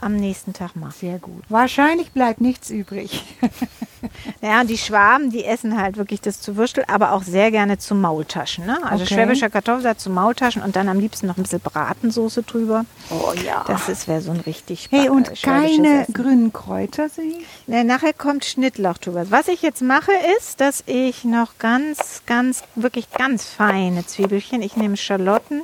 am 0.01 0.15
nächsten 0.15 0.53
Tag 0.53 0.75
machen. 0.75 0.93
sehr 0.99 1.19
gut. 1.19 1.43
Wahrscheinlich 1.49 2.11
bleibt 2.11 2.41
nichts 2.41 2.69
übrig. 2.69 3.23
Ja, 4.43 4.61
und 4.61 4.69
die 4.69 4.77
Schwaben, 4.77 5.31
die 5.31 5.43
essen 5.43 5.81
halt 5.81 5.97
wirklich 5.97 6.21
das 6.21 6.39
zu 6.39 6.55
Würstel, 6.55 6.83
aber 6.87 7.13
auch 7.13 7.23
sehr 7.23 7.49
gerne 7.49 7.79
zu 7.79 7.95
Maultaschen. 7.95 8.65
Ne? 8.67 8.77
Also 8.83 9.03
Okay. 9.03 9.15
schwäbischer 9.15 9.49
Kartoffelsalat 9.49 9.99
zu 9.99 10.11
Maultaschen 10.11 10.61
und 10.61 10.75
dann 10.75 10.87
am 10.87 10.99
liebsten 10.99 11.25
noch 11.25 11.35
ein 11.37 11.41
bisschen 11.43 11.59
Bratensoße 11.61 12.43
drüber. 12.43 12.85
Oh 13.09 13.33
ja. 13.43 13.65
Das 13.67 13.89
ist 13.89 14.07
wäre 14.07 14.21
so 14.21 14.29
ein 14.31 14.39
richtig 14.41 14.89
Hey, 14.91 15.09
und 15.09 15.29
äh, 15.29 15.33
keine 15.41 16.01
Essen. 16.03 16.13
grünen 16.13 16.53
Kräuter 16.53 17.09
sehe 17.09 17.25
ich. 17.39 17.45
Ne, 17.67 17.83
nachher 17.83 18.13
kommt 18.13 18.45
Schnittlauch 18.45 18.99
drüber. 18.99 19.25
Was 19.31 19.47
ich 19.47 19.63
jetzt 19.63 19.81
mache, 19.81 20.11
ist, 20.37 20.61
dass 20.61 20.83
ich 20.85 21.23
noch 21.23 21.57
ganz, 21.57 22.21
ganz, 22.27 22.63
wirklich 22.75 23.09
ganz 23.11 23.45
feine 23.45 24.05
Zwiebelchen, 24.05 24.61
ich 24.61 24.77
nehme 24.77 24.95
Schalotten 24.95 25.63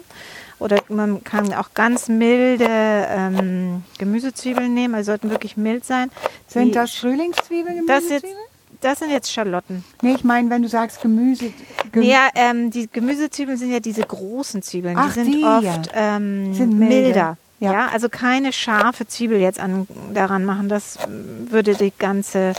oder 0.59 0.77
man 0.89 1.23
kann 1.23 1.53
auch 1.53 1.73
ganz 1.73 2.07
milde 2.07 2.67
ähm, 2.69 3.83
Gemüsezwiebeln 3.97 4.73
nehmen, 4.73 4.95
also 4.95 5.11
sollten 5.11 5.29
wirklich 5.29 5.57
mild 5.57 5.85
sein. 5.85 6.09
Sind 6.47 6.67
Die- 6.69 6.71
das 6.71 6.93
Frühlingszwiebeln, 6.93 7.85
das 7.87 8.09
jetzt, 8.09 8.25
das 8.81 8.99
sind 8.99 9.11
jetzt 9.11 9.31
Schalotten. 9.31 9.83
Nee, 10.01 10.13
ich 10.15 10.23
meine, 10.23 10.49
wenn 10.49 10.61
du 10.61 10.67
sagst 10.67 11.01
Gemüse. 11.01 11.51
Gem 11.91 12.03
Ja, 12.03 12.27
ähm, 12.35 12.69
die 12.71 12.89
Gemüsezwiebeln 12.91 13.57
sind 13.57 13.71
ja 13.71 13.79
diese 13.79 14.01
großen 14.03 14.61
Zwiebeln. 14.61 14.97
Ach, 14.97 15.13
die 15.13 15.19
sind 15.23 15.31
die, 15.33 15.43
oft 15.43 15.63
ja. 15.93 16.15
ähm, 16.17 16.53
Sind 16.53 16.77
milde. 16.77 16.95
milder. 16.95 17.37
Ja. 17.59 17.71
Ja. 17.71 17.87
also 17.93 18.09
keine 18.09 18.51
scharfe 18.51 19.07
Zwiebel 19.07 19.39
jetzt 19.39 19.57
an, 19.59 19.87
daran 20.13 20.43
machen. 20.43 20.67
Das 20.67 20.97
würde 21.07 21.75
die 21.75 21.93
ganze 21.97 22.53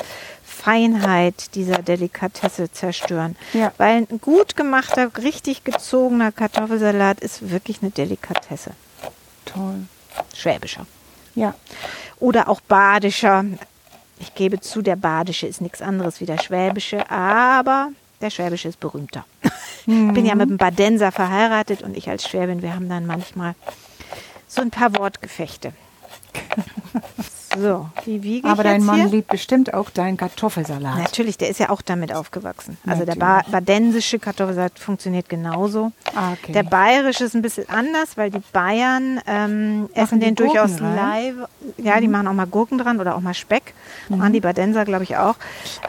Feinheit 0.65 1.55
dieser 1.57 1.83
Delikatesse 1.83 2.73
zerstören. 2.73 3.37
Ja. 3.53 3.71
Weil 3.77 4.07
ein 4.11 4.21
gut 4.23 4.57
gemachter, 4.57 5.11
richtig 5.19 5.63
gezogener 5.63 6.33
Kartoffelsalat 6.33 7.21
ist 7.21 7.51
wirklich 7.51 7.83
eine 7.83 7.91
Delikatesse. 7.91 8.71
Toll. 9.45 9.85
Schwäbischer. 10.35 10.87
Ja. 11.35 11.55
Oder 12.19 12.49
auch 12.49 12.63
badischer. 12.63 13.45
Ich 14.19 14.35
gebe 14.35 14.59
zu, 14.59 14.81
der 14.81 14.97
badische 14.97 15.47
ist 15.47 15.61
nichts 15.61 15.83
anderes 15.83 16.21
wie 16.21 16.27
der 16.27 16.39
schwäbische, 16.39 17.11
aber 17.11 17.91
der 18.23 18.31
schwäbische 18.31 18.69
ist 18.69 18.81
berühmter. 18.81 19.25
Ich 19.87 20.15
bin 20.15 20.25
ja 20.25 20.35
mit 20.35 20.49
einem 20.49 20.57
Badenser 20.57 21.13
verheiratet 21.13 21.83
und 21.83 21.95
ich 21.95 22.09
als 22.09 22.27
Schwäbin, 22.27 22.63
wir 22.63 22.75
haben 22.75 22.89
dann 22.89 23.05
manchmal 23.05 23.55
so 24.49 24.63
ein 24.63 24.71
paar 24.71 24.97
Wortgefechte. 24.97 25.75
So, 27.61 27.89
wie 28.05 28.23
wiege 28.23 28.49
Aber 28.49 28.63
dein 28.65 28.85
Mann 28.85 28.97
hier? 29.03 29.09
liebt 29.09 29.29
bestimmt 29.29 29.73
auch 29.75 29.91
deinen 29.91 30.17
Kartoffelsalat. 30.17 30.99
Natürlich, 30.99 31.39
der 31.39 31.49
ist 31.51 31.61
ja 31.61 31.71
auch 31.71 31.83
damit 31.83 32.13
aufgewachsen. 32.13 32.77
Also 32.87 33.05
der 33.05 33.17
Natürlich. 33.17 33.47
ba 33.53 33.61
badensische 33.61 34.19
Kartoffelsalat 34.19 34.79
funktioniert 34.79 35.29
genauso. 35.29 35.93
Ah, 36.17 36.33
okay. 36.33 36.53
Der 36.53 36.63
bayerische 36.65 37.25
ist 37.25 37.35
ein 37.35 37.43
bisschen 37.43 37.69
anders, 37.69 38.17
weil 38.17 38.31
die 38.31 38.43
Bayern 38.53 39.21
ähm, 39.27 39.89
essen 39.95 40.21
den 40.21 40.35
durchaus 40.35 40.71
Gurken 40.79 40.87
rein? 40.99 41.37
live. 41.37 41.49
Ja, 41.79 42.01
die 42.01 42.09
machen 42.09 42.27
auch 42.29 42.33
mal 42.33 42.47
Gurken 42.47 42.79
dran 42.79 43.01
oder 43.01 43.15
auch 43.17 43.21
mal 43.21 43.35
Speck. 43.35 43.75
Mhm. 44.09 44.19
Machen 44.19 44.33
die 44.33 44.41
Badenser, 44.41 44.85
glaube 44.85 45.05
ich, 45.05 45.17
auch. 45.17 45.37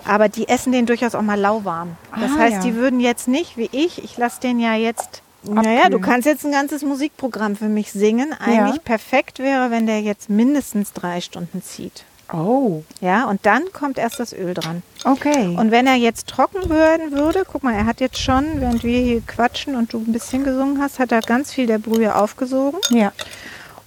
Aber 0.08 0.30
die 0.30 0.47
essen 0.47 0.71
den 0.71 0.86
durchaus 0.86 1.15
auch 1.15 1.21
mal 1.21 1.39
lauwarm. 1.39 1.97
Das 2.19 2.32
Ah, 2.36 2.39
heißt, 2.39 2.56
ja. 2.58 2.62
die 2.62 2.75
würden 2.75 2.99
jetzt 2.99 3.28
nicht, 3.28 3.58
wie 3.58 3.69
ich, 3.71 4.04
ich 4.04 4.17
lasse 4.17 4.39
den 4.41 4.60
ja 4.60 4.75
jetzt. 4.75 5.21
Naja, 5.49 5.89
du 5.89 5.99
kannst 5.99 6.25
jetzt 6.25 6.45
ein 6.45 6.51
ganzes 6.51 6.81
Musikprogramm 6.84 7.55
für 7.55 7.69
mich 7.69 7.91
singen. 7.91 8.34
Eigentlich 8.39 8.75
Ja. 8.77 8.81
perfekt 8.84 9.39
wäre, 9.39 9.71
wenn 9.71 9.86
der 9.86 10.01
jetzt 10.01 10.29
mindestens 10.29 10.93
drei 10.93 11.21
Stunden 11.21 11.62
zieht. 11.63 12.03
Oh, 12.34 12.81
Ja, 13.01 13.25
und 13.25 13.45
dann 13.45 13.71
kommt 13.71 13.99
erst 13.99 14.19
das 14.19 14.34
Öl 14.34 14.55
dran. 14.55 14.81
okay. 15.03 15.55
Und 15.55 15.69
wenn 15.69 15.86
er 15.86 15.93
jetzt 15.93 16.25
trocken 16.27 16.67
werden 16.71 17.12
würde, 17.12 17.43
guck 17.49 17.62
mal, 17.62 17.75
er 17.75 17.86
hat 17.86 17.99
jetzt 18.01 18.17
schon, 18.19 18.45
während 18.62 18.84
wir 18.84 18.99
hier 18.99 19.21
quatschen 19.21 19.75
und 19.75 19.93
du 19.93 19.99
ein 19.99 20.12
bisschen 20.12 20.43
gesungen 20.43 20.81
hast, 20.81 20.97
hat 20.97 21.12
er 21.12 21.21
ganz 21.21 21.53
viel 21.53 21.67
der 21.67 21.77
Brühe 21.77 22.15
aufgesogen. 22.15 22.79
ja. 22.89 23.12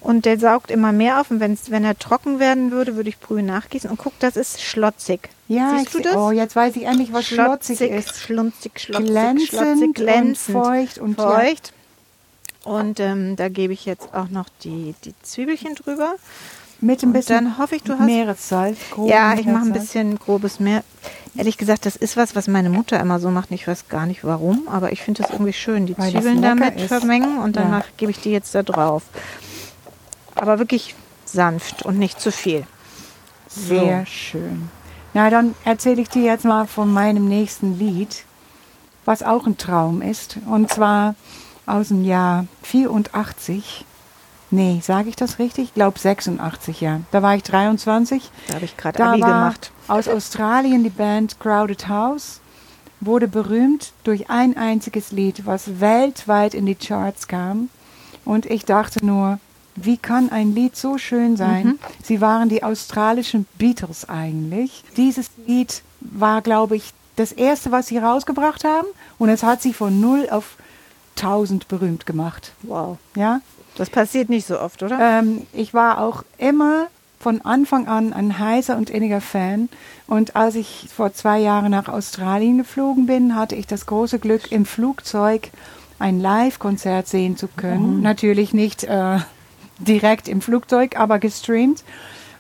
Und 0.01 0.27
der 0.27 0.39
saugt 0.39 0.71
immer 0.71 0.93
mehr 0.93 1.21
auf. 1.21 1.31
Und 1.31 1.41
wenn's, 1.41 1.71
wenn 1.71 1.85
er 1.85 1.99
trocken 1.99 2.39
werden 2.39 2.71
würde, 2.71 2.95
würde 2.97 3.09
ich 3.09 3.19
Brühe 3.19 3.43
nachgießen. 3.43 3.91
Und 3.91 3.99
guck, 3.99 4.19
das 4.21 4.37
ist 4.37 4.63
schlotzig. 4.63 5.29
Ja, 5.49 5.75
Siehst 5.77 5.87
ich 5.87 5.93
du 5.93 6.01
das? 6.03 6.15
Oh, 6.17 6.31
jetzt 6.31 6.55
weiß 6.55 6.77
ich 6.77 6.85
endlich, 6.85 7.13
was 7.13 7.27
schlotzig 7.27 7.81
ist. 7.81 8.17
Schlunzig, 8.21 8.79
schlotzig, 8.81 9.07
Glänzend 9.07 9.49
schlotzig, 9.49 9.95
glänzend. 9.95 10.57
und 10.57 10.65
feucht 10.65 10.99
und 10.99 11.19
ja. 11.19 11.31
feucht. 11.31 11.73
Und 12.65 13.01
ähm, 13.01 13.35
da 13.37 13.49
gebe 13.49 13.73
ich 13.73 13.87
jetzt 13.87 14.13
auch 14.15 14.29
noch 14.29 14.47
die, 14.63 14.95
die 15.05 15.15
Zwiebelchen 15.23 15.75
drüber. 15.75 16.15
Mit 16.81 17.03
ein 17.03 17.07
Und 17.07 17.13
bisschen 17.15 17.45
dann 17.47 17.59
hoffe 17.59 17.75
ich, 17.75 17.83
du 17.83 17.95
hast 17.95 18.05
Meeressalz. 18.07 18.79
Ja, 19.05 19.35
ich 19.35 19.47
mache 19.47 19.65
ein 19.67 19.73
bisschen 19.73 20.17
grobes 20.19 20.61
Meer. 20.61 20.85
Ehrlich 21.37 21.59
gesagt, 21.59 21.87
das 21.87 21.97
ist 21.97 22.17
was, 22.17 22.37
was 22.37 22.47
meine 22.47 22.71
Mutter 22.71 23.01
immer 23.01 23.19
so 23.19 23.31
macht. 23.31 23.51
Ich 23.51 23.67
weiß 23.67 23.89
gar 23.89 24.07
nicht 24.07 24.23
warum, 24.23 24.69
aber 24.69 24.93
ich 24.93 25.03
finde 25.03 25.23
das 25.23 25.33
irgendwie 25.33 25.53
schön. 25.53 25.87
Die 25.87 25.99
Weil 25.99 26.13
Zwiebeln 26.13 26.41
damit 26.41 26.77
ist. 26.77 26.87
vermengen 26.89 27.39
und 27.39 27.57
dann 27.57 27.73
Ja. 27.73 27.85
gebe 27.97 28.13
ich 28.13 28.21
die 28.21 28.31
jetzt 28.31 28.55
da 28.55 28.63
drauf. 28.63 29.03
Aber 30.39 30.59
wirklich 30.59 30.95
sanft 31.25 31.85
und 31.85 31.99
nicht 31.99 32.21
zu 32.21 32.33
viel. 32.33 32.67
Sehr 33.49 34.07
schön. 34.07 34.71
Na, 35.15 35.31
dann 35.31 35.55
erzähle 35.65 36.03
ich 36.03 36.09
dir 36.09 36.23
jetzt 36.23 36.45
mal 36.45 36.67
von 36.67 36.93
meinem 36.93 37.29
nächsten 37.29 37.79
Lied, 37.79 38.25
was 39.05 39.23
auch 39.23 39.47
ein 39.47 39.57
Traum 39.57 40.03
ist. 40.03 40.39
Und 40.47 40.71
zwar 40.71 41.15
aus 41.67 41.89
dem 41.89 42.05
Jahr 42.05 42.47
84. 42.63 43.85
Nee, 44.51 44.81
sage 44.83 45.11
ich 45.11 45.17
das 45.17 45.39
richtig? 45.39 45.65
Ich 45.65 45.75
glaube 45.75 45.99
86, 45.99 46.81
ja. 46.81 47.01
Da 47.11 47.23
war 47.23 47.35
ich 47.35 47.43
23. 47.43 48.31
Da 48.47 48.55
habe 48.55 48.65
ich 48.65 48.77
gerade 48.77 49.05
Abi 49.05 49.21
gemacht. 49.21 49.73
aus 49.89 50.09
Australien 50.09 50.85
die 50.85 50.91
Band 50.91 51.39
Crowded 51.39 51.89
House, 51.89 52.41
wurde 53.01 53.29
berühmt 53.29 53.93
durch 54.05 54.31
ein 54.31 54.57
einziges 54.57 55.13
Lied, 55.13 55.47
was 55.47 55.81
weltweit 55.81 56.55
in 56.55 56.67
die 56.67 56.75
Charts 56.75 57.29
kam. 57.29 57.69
Und 58.25 58.47
ich 58.47 58.65
dachte 58.65 59.05
nur, 59.05 59.39
wie 59.85 59.97
kann 59.97 60.31
ein 60.31 60.55
Lied 60.55 60.77
so 60.77 60.99
schön 60.99 61.37
sein? 61.37 61.67
Mhm. 61.67 61.79
Sie 62.03 62.21
waren 62.21 62.49
die 62.49 62.63
australischen 62.63 63.47
Beatles 63.59 64.09
eigentlich. 64.09 64.85
Dieses 64.97 65.31
Lied 65.47 65.83
war, 66.01 66.43
glaube 66.43 66.77
ich, 66.77 66.93
das 67.17 67.33
erste, 67.33 67.73
was 67.73 67.89
sie 67.89 67.99
rausgebracht 67.99 68.65
haben. 68.65 68.87
Und 69.19 69.29
es 69.29 69.43
hat 69.43 69.63
sie 69.63 69.73
von 69.75 70.01
null 70.01 70.29
auf 70.31 70.57
1000 71.17 71.69
berühmt 71.69 72.07
gemacht. 72.07 72.53
Wow. 72.63 72.99
Ja, 73.17 73.41
Das 73.77 73.91
passiert 73.91 74.29
nicht 74.29 74.47
so 74.47 74.61
oft, 74.61 74.83
oder? 74.83 74.99
ähm, 75.01 75.43
ich 75.53 75.75
war 75.75 76.01
auch 76.01 76.23
immer 76.39 76.87
von 77.19 77.41
Anfang 77.41 77.89
an 77.89 78.13
ein 78.13 78.39
heißer 78.39 78.77
und 78.77 78.91
inniger 78.91 79.21
Fan. 79.21 79.69
Und 80.07 80.37
als 80.37 80.55
ich 80.55 80.87
vor 80.95 81.13
zwei 81.13 81.41
Jahren 81.41 81.73
nach 81.73 81.89
Australien 81.89 82.59
geflogen 82.59 83.07
bin, 83.07 83.35
hatte 83.35 83.57
ich 83.57 83.67
das 83.67 83.87
große 83.87 84.21
Glück, 84.21 84.53
im 84.53 84.65
Flugzeug 84.65 85.51
ein 85.99 86.21
Live-Konzert 86.21 87.09
sehen 87.09 87.37
zu 87.37 87.49
können. 87.49 88.01
Natürlich 88.03 88.53
nicht 88.55 88.85
äh, 88.85 89.19
direkt 89.79 90.29
im 90.29 90.41
Flugzeug, 90.41 90.99
aber 90.99 91.19
gestreamt. 91.19 91.85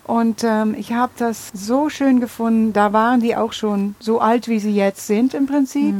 Und 0.04 0.42
ähm, 0.42 0.74
ich 0.78 0.92
habe 0.92 1.12
das 1.18 1.50
so 1.52 1.90
schön 1.90 2.18
gefunden. 2.20 2.72
Da 2.72 2.92
waren 2.94 3.20
die 3.20 3.36
auch 3.36 3.52
schon 3.52 3.94
so 4.00 4.20
alt, 4.20 4.48
wie 4.48 4.58
sie 4.58 4.70
jetzt 4.74 5.06
sind 5.06 5.34
im 5.34 5.46
Prinzip. 5.46 5.94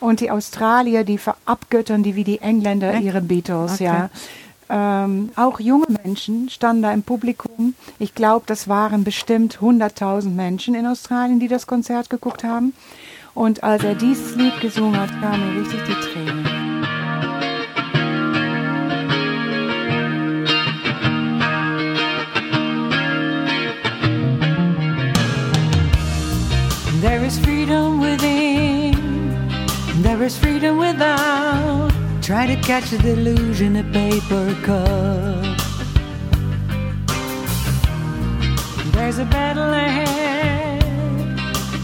Und 0.00 0.20
die 0.20 0.30
Australier, 0.30 1.02
die 1.02 1.18
verabgöttern 1.18 2.04
die 2.04 2.14
wie 2.14 2.22
die 2.22 2.38
Engländer 2.40 2.94
Echt? 2.94 3.02
ihre 3.02 3.20
Beatles, 3.20 3.74
Okay. 3.74 3.84
ja. 3.84 4.10
Ähm, 4.70 5.30
auch 5.34 5.60
junge 5.60 5.86
Menschen 6.04 6.50
standen 6.50 6.82
da 6.82 6.92
im 6.92 7.02
Publikum. 7.02 7.74
Ich 7.98 8.14
glaube, 8.14 8.44
das 8.46 8.68
waren 8.68 9.02
bestimmt 9.02 9.58
100.000 9.62 10.28
Menschen 10.28 10.74
in 10.74 10.86
Australien, 10.86 11.40
die 11.40 11.48
das 11.48 11.66
Konzert 11.66 12.10
geguckt 12.10 12.44
haben. 12.44 12.74
Und 13.34 13.64
als 13.64 13.82
er 13.82 13.94
dieses 13.94 14.36
Lied 14.36 14.60
gesungen 14.60 15.00
hat, 15.00 15.10
kamen 15.20 15.58
richtig 15.58 15.80
die 15.86 16.12
Tränen. 16.12 16.47
There 30.18 30.26
is 30.26 30.36
freedom 30.36 30.78
without. 30.78 31.92
Try 32.22 32.46
to 32.46 32.56
catch 32.56 32.90
the 32.90 32.98
delusion 32.98 33.76
a 33.76 33.84
paper 33.84 34.54
cup. 34.64 35.58
There's 38.92 39.18
a 39.18 39.24
battle 39.24 39.72
ahead, 39.72 40.82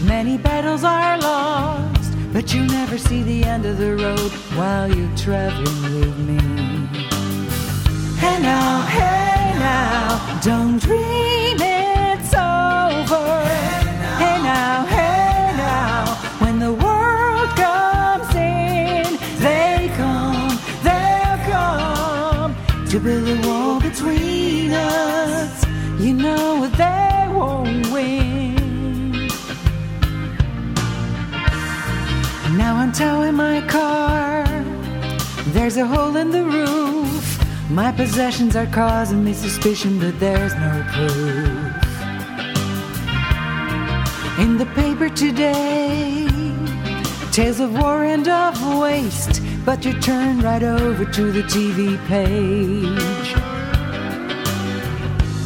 many 0.05 0.37
battles 0.37 0.83
are 0.83 1.17
lost, 1.17 2.11
but 2.33 2.53
you 2.53 2.65
never 2.65 2.97
see 2.97 3.23
the 3.23 3.45
end 3.45 3.65
of 3.65 3.77
the 3.77 3.95
road 3.95 4.31
while 4.57 4.93
you're 4.93 5.17
traveling 5.17 5.81
with 5.99 6.17
me. 6.17 6.39
Hey 8.17 8.41
now, 8.41 8.81
hey 8.81 9.53
now, 9.59 10.39
don't 10.41 10.77
dream 10.79 11.57
it's 11.61 11.74
to 22.95 23.01
build 23.01 23.27
a 23.27 23.47
wall 23.47 23.77
between 23.81 24.71
us. 24.71 25.65
You 25.99 26.13
know 26.13 26.65
they 26.67 27.27
won't 27.29 27.91
win. 27.91 29.11
Now 32.55 32.77
I'm 32.77 32.93
towing 32.93 33.35
my 33.35 33.59
car. 33.67 34.45
There's 35.47 35.75
a 35.75 35.85
hole 35.85 36.15
in 36.15 36.31
the 36.31 36.45
roof. 36.45 37.25
My 37.69 37.91
possessions 37.91 38.55
are 38.55 38.67
causing 38.67 39.25
me 39.25 39.33
suspicion, 39.33 39.99
but 39.99 40.17
there's 40.17 40.55
no 40.55 40.85
proof. 40.93 41.75
In 44.39 44.57
the 44.57 44.67
paper 44.73 45.09
today, 45.09 46.29
tales 47.33 47.59
of 47.59 47.73
war 47.73 48.05
and 48.05 48.25
of 48.29 48.55
waste, 48.79 49.41
but 49.65 49.83
you 49.83 49.99
turn 49.99 50.41
right 50.41 50.61
over 50.61 51.05
to 51.05 51.31
the 51.31 51.41
TV 51.41 51.97
page. 52.05 53.29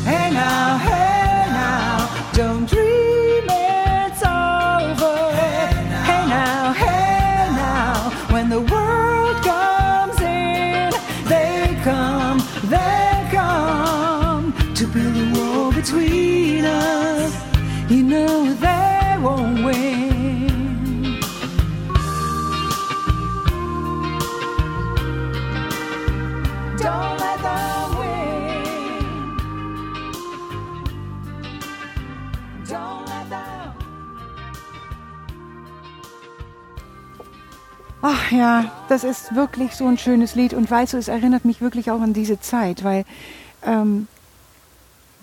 Hey 0.04 0.30
now, 0.32 0.78
hey 0.78 1.46
now, 1.48 2.30
don't 2.34 2.70
dream 2.70 3.46
it's 3.48 4.22
over. 4.22 5.32
Hey 6.10 6.26
now, 6.28 6.74
hey 6.74 7.48
now, 7.64 8.12
when 8.34 8.50
the 8.50 8.60
world 8.60 9.38
comes 9.42 10.20
in, 10.20 10.92
they 11.30 11.80
come, 11.82 12.40
they 12.66 13.30
come 13.32 14.54
to 14.76 14.86
build 14.88 15.16
a 15.16 15.40
wall 15.40 15.72
between 15.72 16.66
us. 16.66 17.34
You 17.90 18.04
know 18.04 18.54
they 18.54 19.18
won't 19.22 19.64
win. 19.64 19.89
Ja, 38.32 38.72
das 38.90 39.04
ist 39.04 39.36
wirklich 39.36 39.76
so 39.76 39.88
ein 39.88 39.98
schönes 39.98 40.36
Lied 40.36 40.54
und 40.54 40.70
weißt 40.70 40.94
du, 40.94 40.98
es 40.98 41.08
erinnert 41.08 41.46
mich 41.46 41.62
wirklich 41.62 41.92
auch 41.92 42.02
an 42.02 42.14
diese 42.14 42.40
Zeit, 42.40 42.84
weil 42.84 43.06
ähm, 43.64 44.08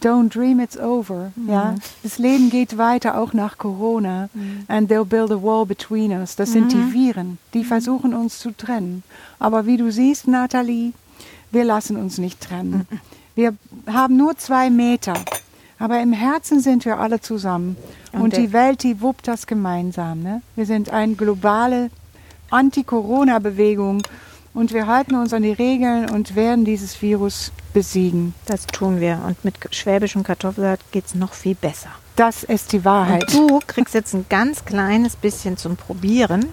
Don't 0.03 0.29
dream 0.29 0.61
it's 0.61 0.77
over. 0.77 1.33
Ja, 1.49 1.75
das 2.03 2.19
Leben 2.19 2.51
geht 2.51 2.77
weiter 2.77 3.19
auch 3.19 3.33
nach 3.33 3.57
Corona. 3.57 4.29
And 4.69 4.91
they'll 4.91 5.07
build 5.07 5.31
a 5.31 5.43
wall 5.43 5.65
between 5.65 6.13
us. 6.13 6.37
Das 6.37 6.53
sind 6.53 6.73
die 6.73 6.93
Viren, 6.93 7.39
die 7.55 7.65
versuchen 7.65 8.13
uns 8.13 8.39
zu 8.39 8.51
trennen. 8.51 9.03
Aber 9.39 9.65
wie 9.65 9.79
du 9.79 9.91
siehst, 9.91 10.29
Nathalie, 10.29 10.93
wir 11.51 11.65
lassen 11.65 11.97
uns 11.97 12.19
nicht 12.19 12.43
trennen. 12.43 12.87
Wir 13.35 13.55
haben 13.87 14.17
nur 14.17 14.37
zwei 14.37 14.69
Meter, 14.71 15.15
aber 15.79 16.01
im 16.01 16.13
Herzen 16.13 16.61
sind 16.61 16.85
wir 16.85 16.99
alle 16.99 17.21
zusammen. 17.21 17.77
Und 18.13 18.21
Und, 18.21 18.37
die 18.37 18.53
Welt, 18.53 18.83
die 18.83 19.01
wuppt 19.01 19.29
das 19.29 19.47
gemeinsam. 19.47 20.23
Ne? 20.23 20.43
Wir 20.57 20.67
sind 20.67 20.91
eine 20.91 21.15
globale 21.15 21.91
Anti-Corona-Bewegung 22.57 24.03
und 24.55 24.73
wir 24.73 24.87
halten 24.87 25.15
uns 25.17 25.35
an 25.35 25.43
die 25.43 25.53
Regeln 25.53 26.09
und 26.09 26.35
werden 26.35 26.65
dieses 26.65 27.03
Virus 27.03 27.53
besiegen. 27.75 28.35
Das 28.47 28.67
tun 28.67 29.01
wir. 29.01 29.21
Und 29.27 29.45
mit 29.45 29.57
schwäbischem 29.71 30.23
Kartoffelsalat 30.23 30.81
geht 30.93 31.05
es 31.05 31.15
noch 31.15 31.35
viel 31.35 31.55
besser. 31.55 31.91
Das 32.17 32.43
ist 32.43 32.73
die 32.73 32.83
Wahrheit. 32.87 33.35
Und 33.35 33.51
du 33.51 33.61
kriegst 33.67 33.93
jetzt 33.93 34.15
ein 34.15 34.25
ganz 34.31 34.65
kleines 34.65 35.15
bisschen 35.15 35.59
zum 35.59 35.77
Probieren, 35.77 36.47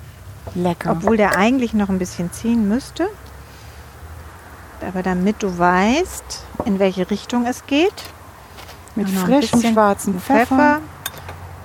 Lecker. 0.53 0.91
obwohl 0.91 1.15
der 1.15 1.37
eigentlich 1.37 1.73
noch 1.73 1.87
ein 1.87 1.97
bisschen 1.97 2.29
ziehen 2.33 2.67
müsste. 2.67 3.07
Aber 4.85 5.01
damit 5.01 5.41
du 5.41 5.57
weißt, 5.57 6.43
in 6.65 6.79
welche 6.79 7.09
Richtung 7.09 7.45
es 7.45 7.65
geht. 7.65 7.93
Mit 8.95 9.09
frischem 9.09 9.61
schwarzen 9.61 10.19
Pfeffer. 10.19 10.81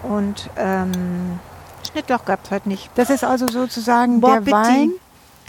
Und 0.04 0.48
ähm, 0.56 1.40
Schnittloch 1.90 2.24
gab 2.24 2.44
es 2.44 2.50
heute 2.50 2.68
nicht. 2.68 2.90
Das 2.94 3.10
ist 3.10 3.24
also 3.24 3.46
sozusagen 3.48 4.20
Bon 4.20 4.44
der. 4.44 4.52
Wein, 4.52 4.92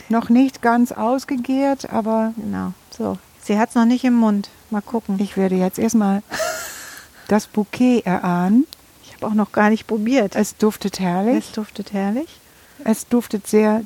noch 0.09 0.29
nicht 0.29 0.61
ganz 0.61 0.91
ausgegärt, 0.91 1.89
aber 1.91 2.33
Genau, 2.37 2.73
so. 2.95 3.17
Sie 3.41 3.57
hat 3.57 3.69
es 3.69 3.75
noch 3.75 3.85
nicht 3.85 4.03
im 4.03 4.13
Mund. 4.15 4.49
Mal 4.69 4.81
gucken. 4.81 5.17
ich 5.19 5.37
werde 5.37 5.55
jetzt 5.55 5.79
erstmal 5.79 6.21
das 7.27 7.47
Bouquet 7.47 8.01
erahnen. 8.05 8.65
Ich 9.03 9.13
habe 9.15 9.27
auch 9.27 9.33
noch 9.33 9.51
gar 9.51 9.69
nicht 9.69 9.87
probiert. 9.87 10.35
Es 10.35 10.55
duftet 10.57 10.99
herrlich. 10.99 11.45
Es 11.47 11.51
duftet 11.51 11.93
herrlich. 11.93 12.27
Es 12.83 13.07
duftet 13.07 13.47
sehr 13.47 13.81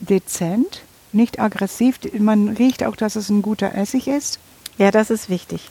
dezent, 0.00 0.82
nicht 1.12 1.38
aggressiv. 1.38 2.00
Man 2.18 2.48
riecht 2.48 2.82
auch, 2.84 2.96
dass 2.96 3.14
es 3.16 3.28
ein 3.28 3.42
guter 3.42 3.74
Essig 3.74 4.08
ist. 4.08 4.38
Ja, 4.78 4.90
das 4.90 5.10
ist 5.10 5.28
wichtig. 5.28 5.68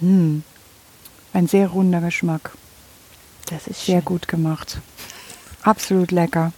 Hm. 0.00 0.42
Ein 1.34 1.46
sehr 1.46 1.68
runder 1.68 2.00
Geschmack. 2.00 2.52
Das 3.50 3.66
ist 3.66 3.84
Sehr 3.84 3.96
schön. 3.96 4.04
gut 4.04 4.28
gemacht. 4.28 4.78
Absolut 5.62 6.10
lecker. 6.10 6.52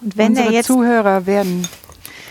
Und 0.00 0.16
wenn 0.16 0.28
Unsere 0.30 0.48
er 0.48 0.52
jetzt, 0.52 0.66
Zuhörer 0.66 1.26
werden 1.26 1.66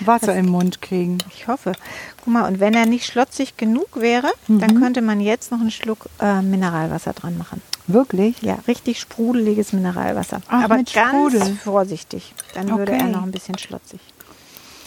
Wasser 0.01 0.35
im 0.35 0.47
Mund 0.49 0.81
kriegen. 0.81 1.19
ich 1.33 1.47
hoffe, 1.47 1.73
guck 2.17 2.27
mal, 2.33 2.47
und 2.47 2.59
wenn 2.59 2.73
er 2.73 2.85
nicht 2.85 3.05
schlotzig 3.05 3.55
genug 3.57 3.87
wäre, 3.95 4.31
Mhm. 4.47 4.59
dann 4.59 4.79
könnte 4.79 5.01
man 5.01 5.19
jetzt 5.21 5.51
noch 5.51 5.59
einen 5.61 5.71
Schluck 5.71 6.07
äh, 6.19 6.41
Mineralwasser 6.41 7.13
dran 7.13 7.37
machen. 7.37 7.61
Wirklich? 7.87 8.41
Ja, 8.41 8.57
richtig 8.67 8.99
sprudeliges 8.99 9.73
Mineralwasser. 9.73 10.41
Ach, 10.47 10.63
Aber 10.63 10.75
ganz 10.77 10.91
Sprudel. 10.91 11.55
vorsichtig. 11.63 12.33
Dann 12.53 12.69
würde 12.77 12.93
er 12.93 12.99
Okay. 13.03 13.11
noch 13.11 13.23
ein 13.23 13.31
bisschen 13.31 13.57
schlotzig. 13.57 13.99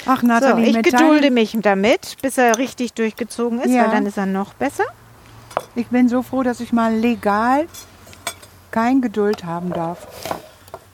Ach, 0.07 0.21
So, 0.21 0.27
Nathalie, 0.27 0.67
ich 0.67 0.77
mit 0.77 0.85
gedulde 0.85 1.31
mich 1.31 1.57
damit, 1.63 2.17
bis 2.23 2.37
er 2.39 2.59
richtig 2.59 2.93
durchgezogen 2.93 3.61
ist, 3.61 3.73
Ja. 3.73 3.85
weil 3.85 3.91
dann 3.91 4.07
ist 4.07 4.17
er 4.19 4.27
noch 4.27 4.53
besser. 4.55 4.85
Ich 5.77 5.87
bin 5.89 6.09
so 6.09 6.23
froh, 6.23 6.43
dass 6.43 6.61
ich 6.61 6.73
mal 6.73 6.95
legal 6.95 7.67
kein 8.71 9.01
Geduld 9.01 9.45
haben 9.45 9.71
darf. 9.73 10.07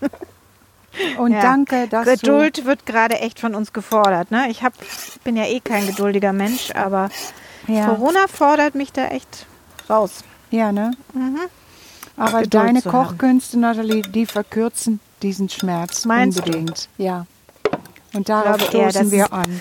Und 1.18 1.32
Ja. 1.32 1.40
danke, 1.40 1.86
dass 1.88 2.04
Geduld 2.04 2.64
wird 2.64 2.84
gerade 2.84 3.20
echt 3.20 3.38
von 3.38 3.54
uns 3.54 3.72
gefordert. 3.72 4.30
Ne? 4.30 4.50
Ich 4.50 4.62
hab, 4.62 4.72
bin 5.22 5.36
ja 5.36 5.44
eh 5.44 5.60
kein 5.60 5.86
geduldiger 5.86 6.32
Mensch, 6.32 6.72
aber 6.74 7.10
du... 7.66 7.72
Ja, 7.74 7.86
Corona 7.86 8.26
fordert 8.26 8.74
mich 8.74 8.92
da 8.92 9.06
echt 9.06 9.46
raus. 9.88 10.24
ja 10.50 10.72
ne? 10.72 10.90
Aber 12.16 12.42
Geduld 12.42 12.54
deine 12.54 12.82
zu 12.82 12.92
haben. 12.92 13.08
Kochkünste, 13.08 13.58
Nathalie, 13.58 14.02
die 14.02 14.26
verkürzen 14.26 15.00
diesen 15.22 15.48
Schmerz 15.48 16.04
Meinst 16.04 16.38
du? 16.38 16.42
unbedingt. 16.42 16.88
Ja. 16.98 17.26
Und 18.12 18.28
darauf 18.28 18.56
glaube 18.58 18.76
eher, 18.78 18.90
stoßen 18.90 19.10
dass 19.10 19.12
wir 19.12 19.32
an. 19.32 19.60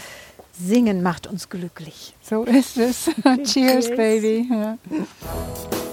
Singen 0.60 1.04
macht 1.04 1.28
uns 1.28 1.50
glücklich. 1.50 2.16
So 2.22 2.44
ist 2.44 2.78
es. 2.78 3.10
Cheers, 3.44 3.90
Baby. 3.90 4.48
Ja. 4.52 4.78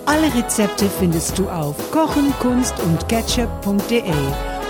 Alle 0.06 0.32
Rezepte 0.32 0.88
findest 0.88 1.36
du 1.36 1.48
auf 1.48 1.74
kochen, 1.90 2.32
kunst 2.38 2.78
und 2.84 3.08
ketchup.de 3.08 4.04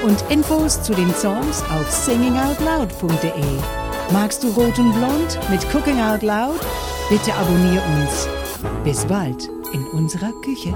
und 0.03 0.25
Infos 0.31 0.83
zu 0.83 0.95
den 0.95 1.13
Songs 1.15 1.63
auf 1.71 1.91
singingoutloud.de. 1.91 3.45
Magst 4.13 4.43
du 4.43 4.49
Rot 4.49 4.79
und 4.79 4.93
Blond 4.95 5.39
mit 5.51 5.63
Cooking 5.75 6.01
Out 6.01 6.23
Loud? 6.23 6.59
Bitte 7.11 7.35
abonnier 7.35 7.83
uns. 7.99 8.27
Bis 8.83 9.05
bald 9.05 9.51
in 9.75 9.85
unserer 9.89 10.33
Küche. 10.41 10.75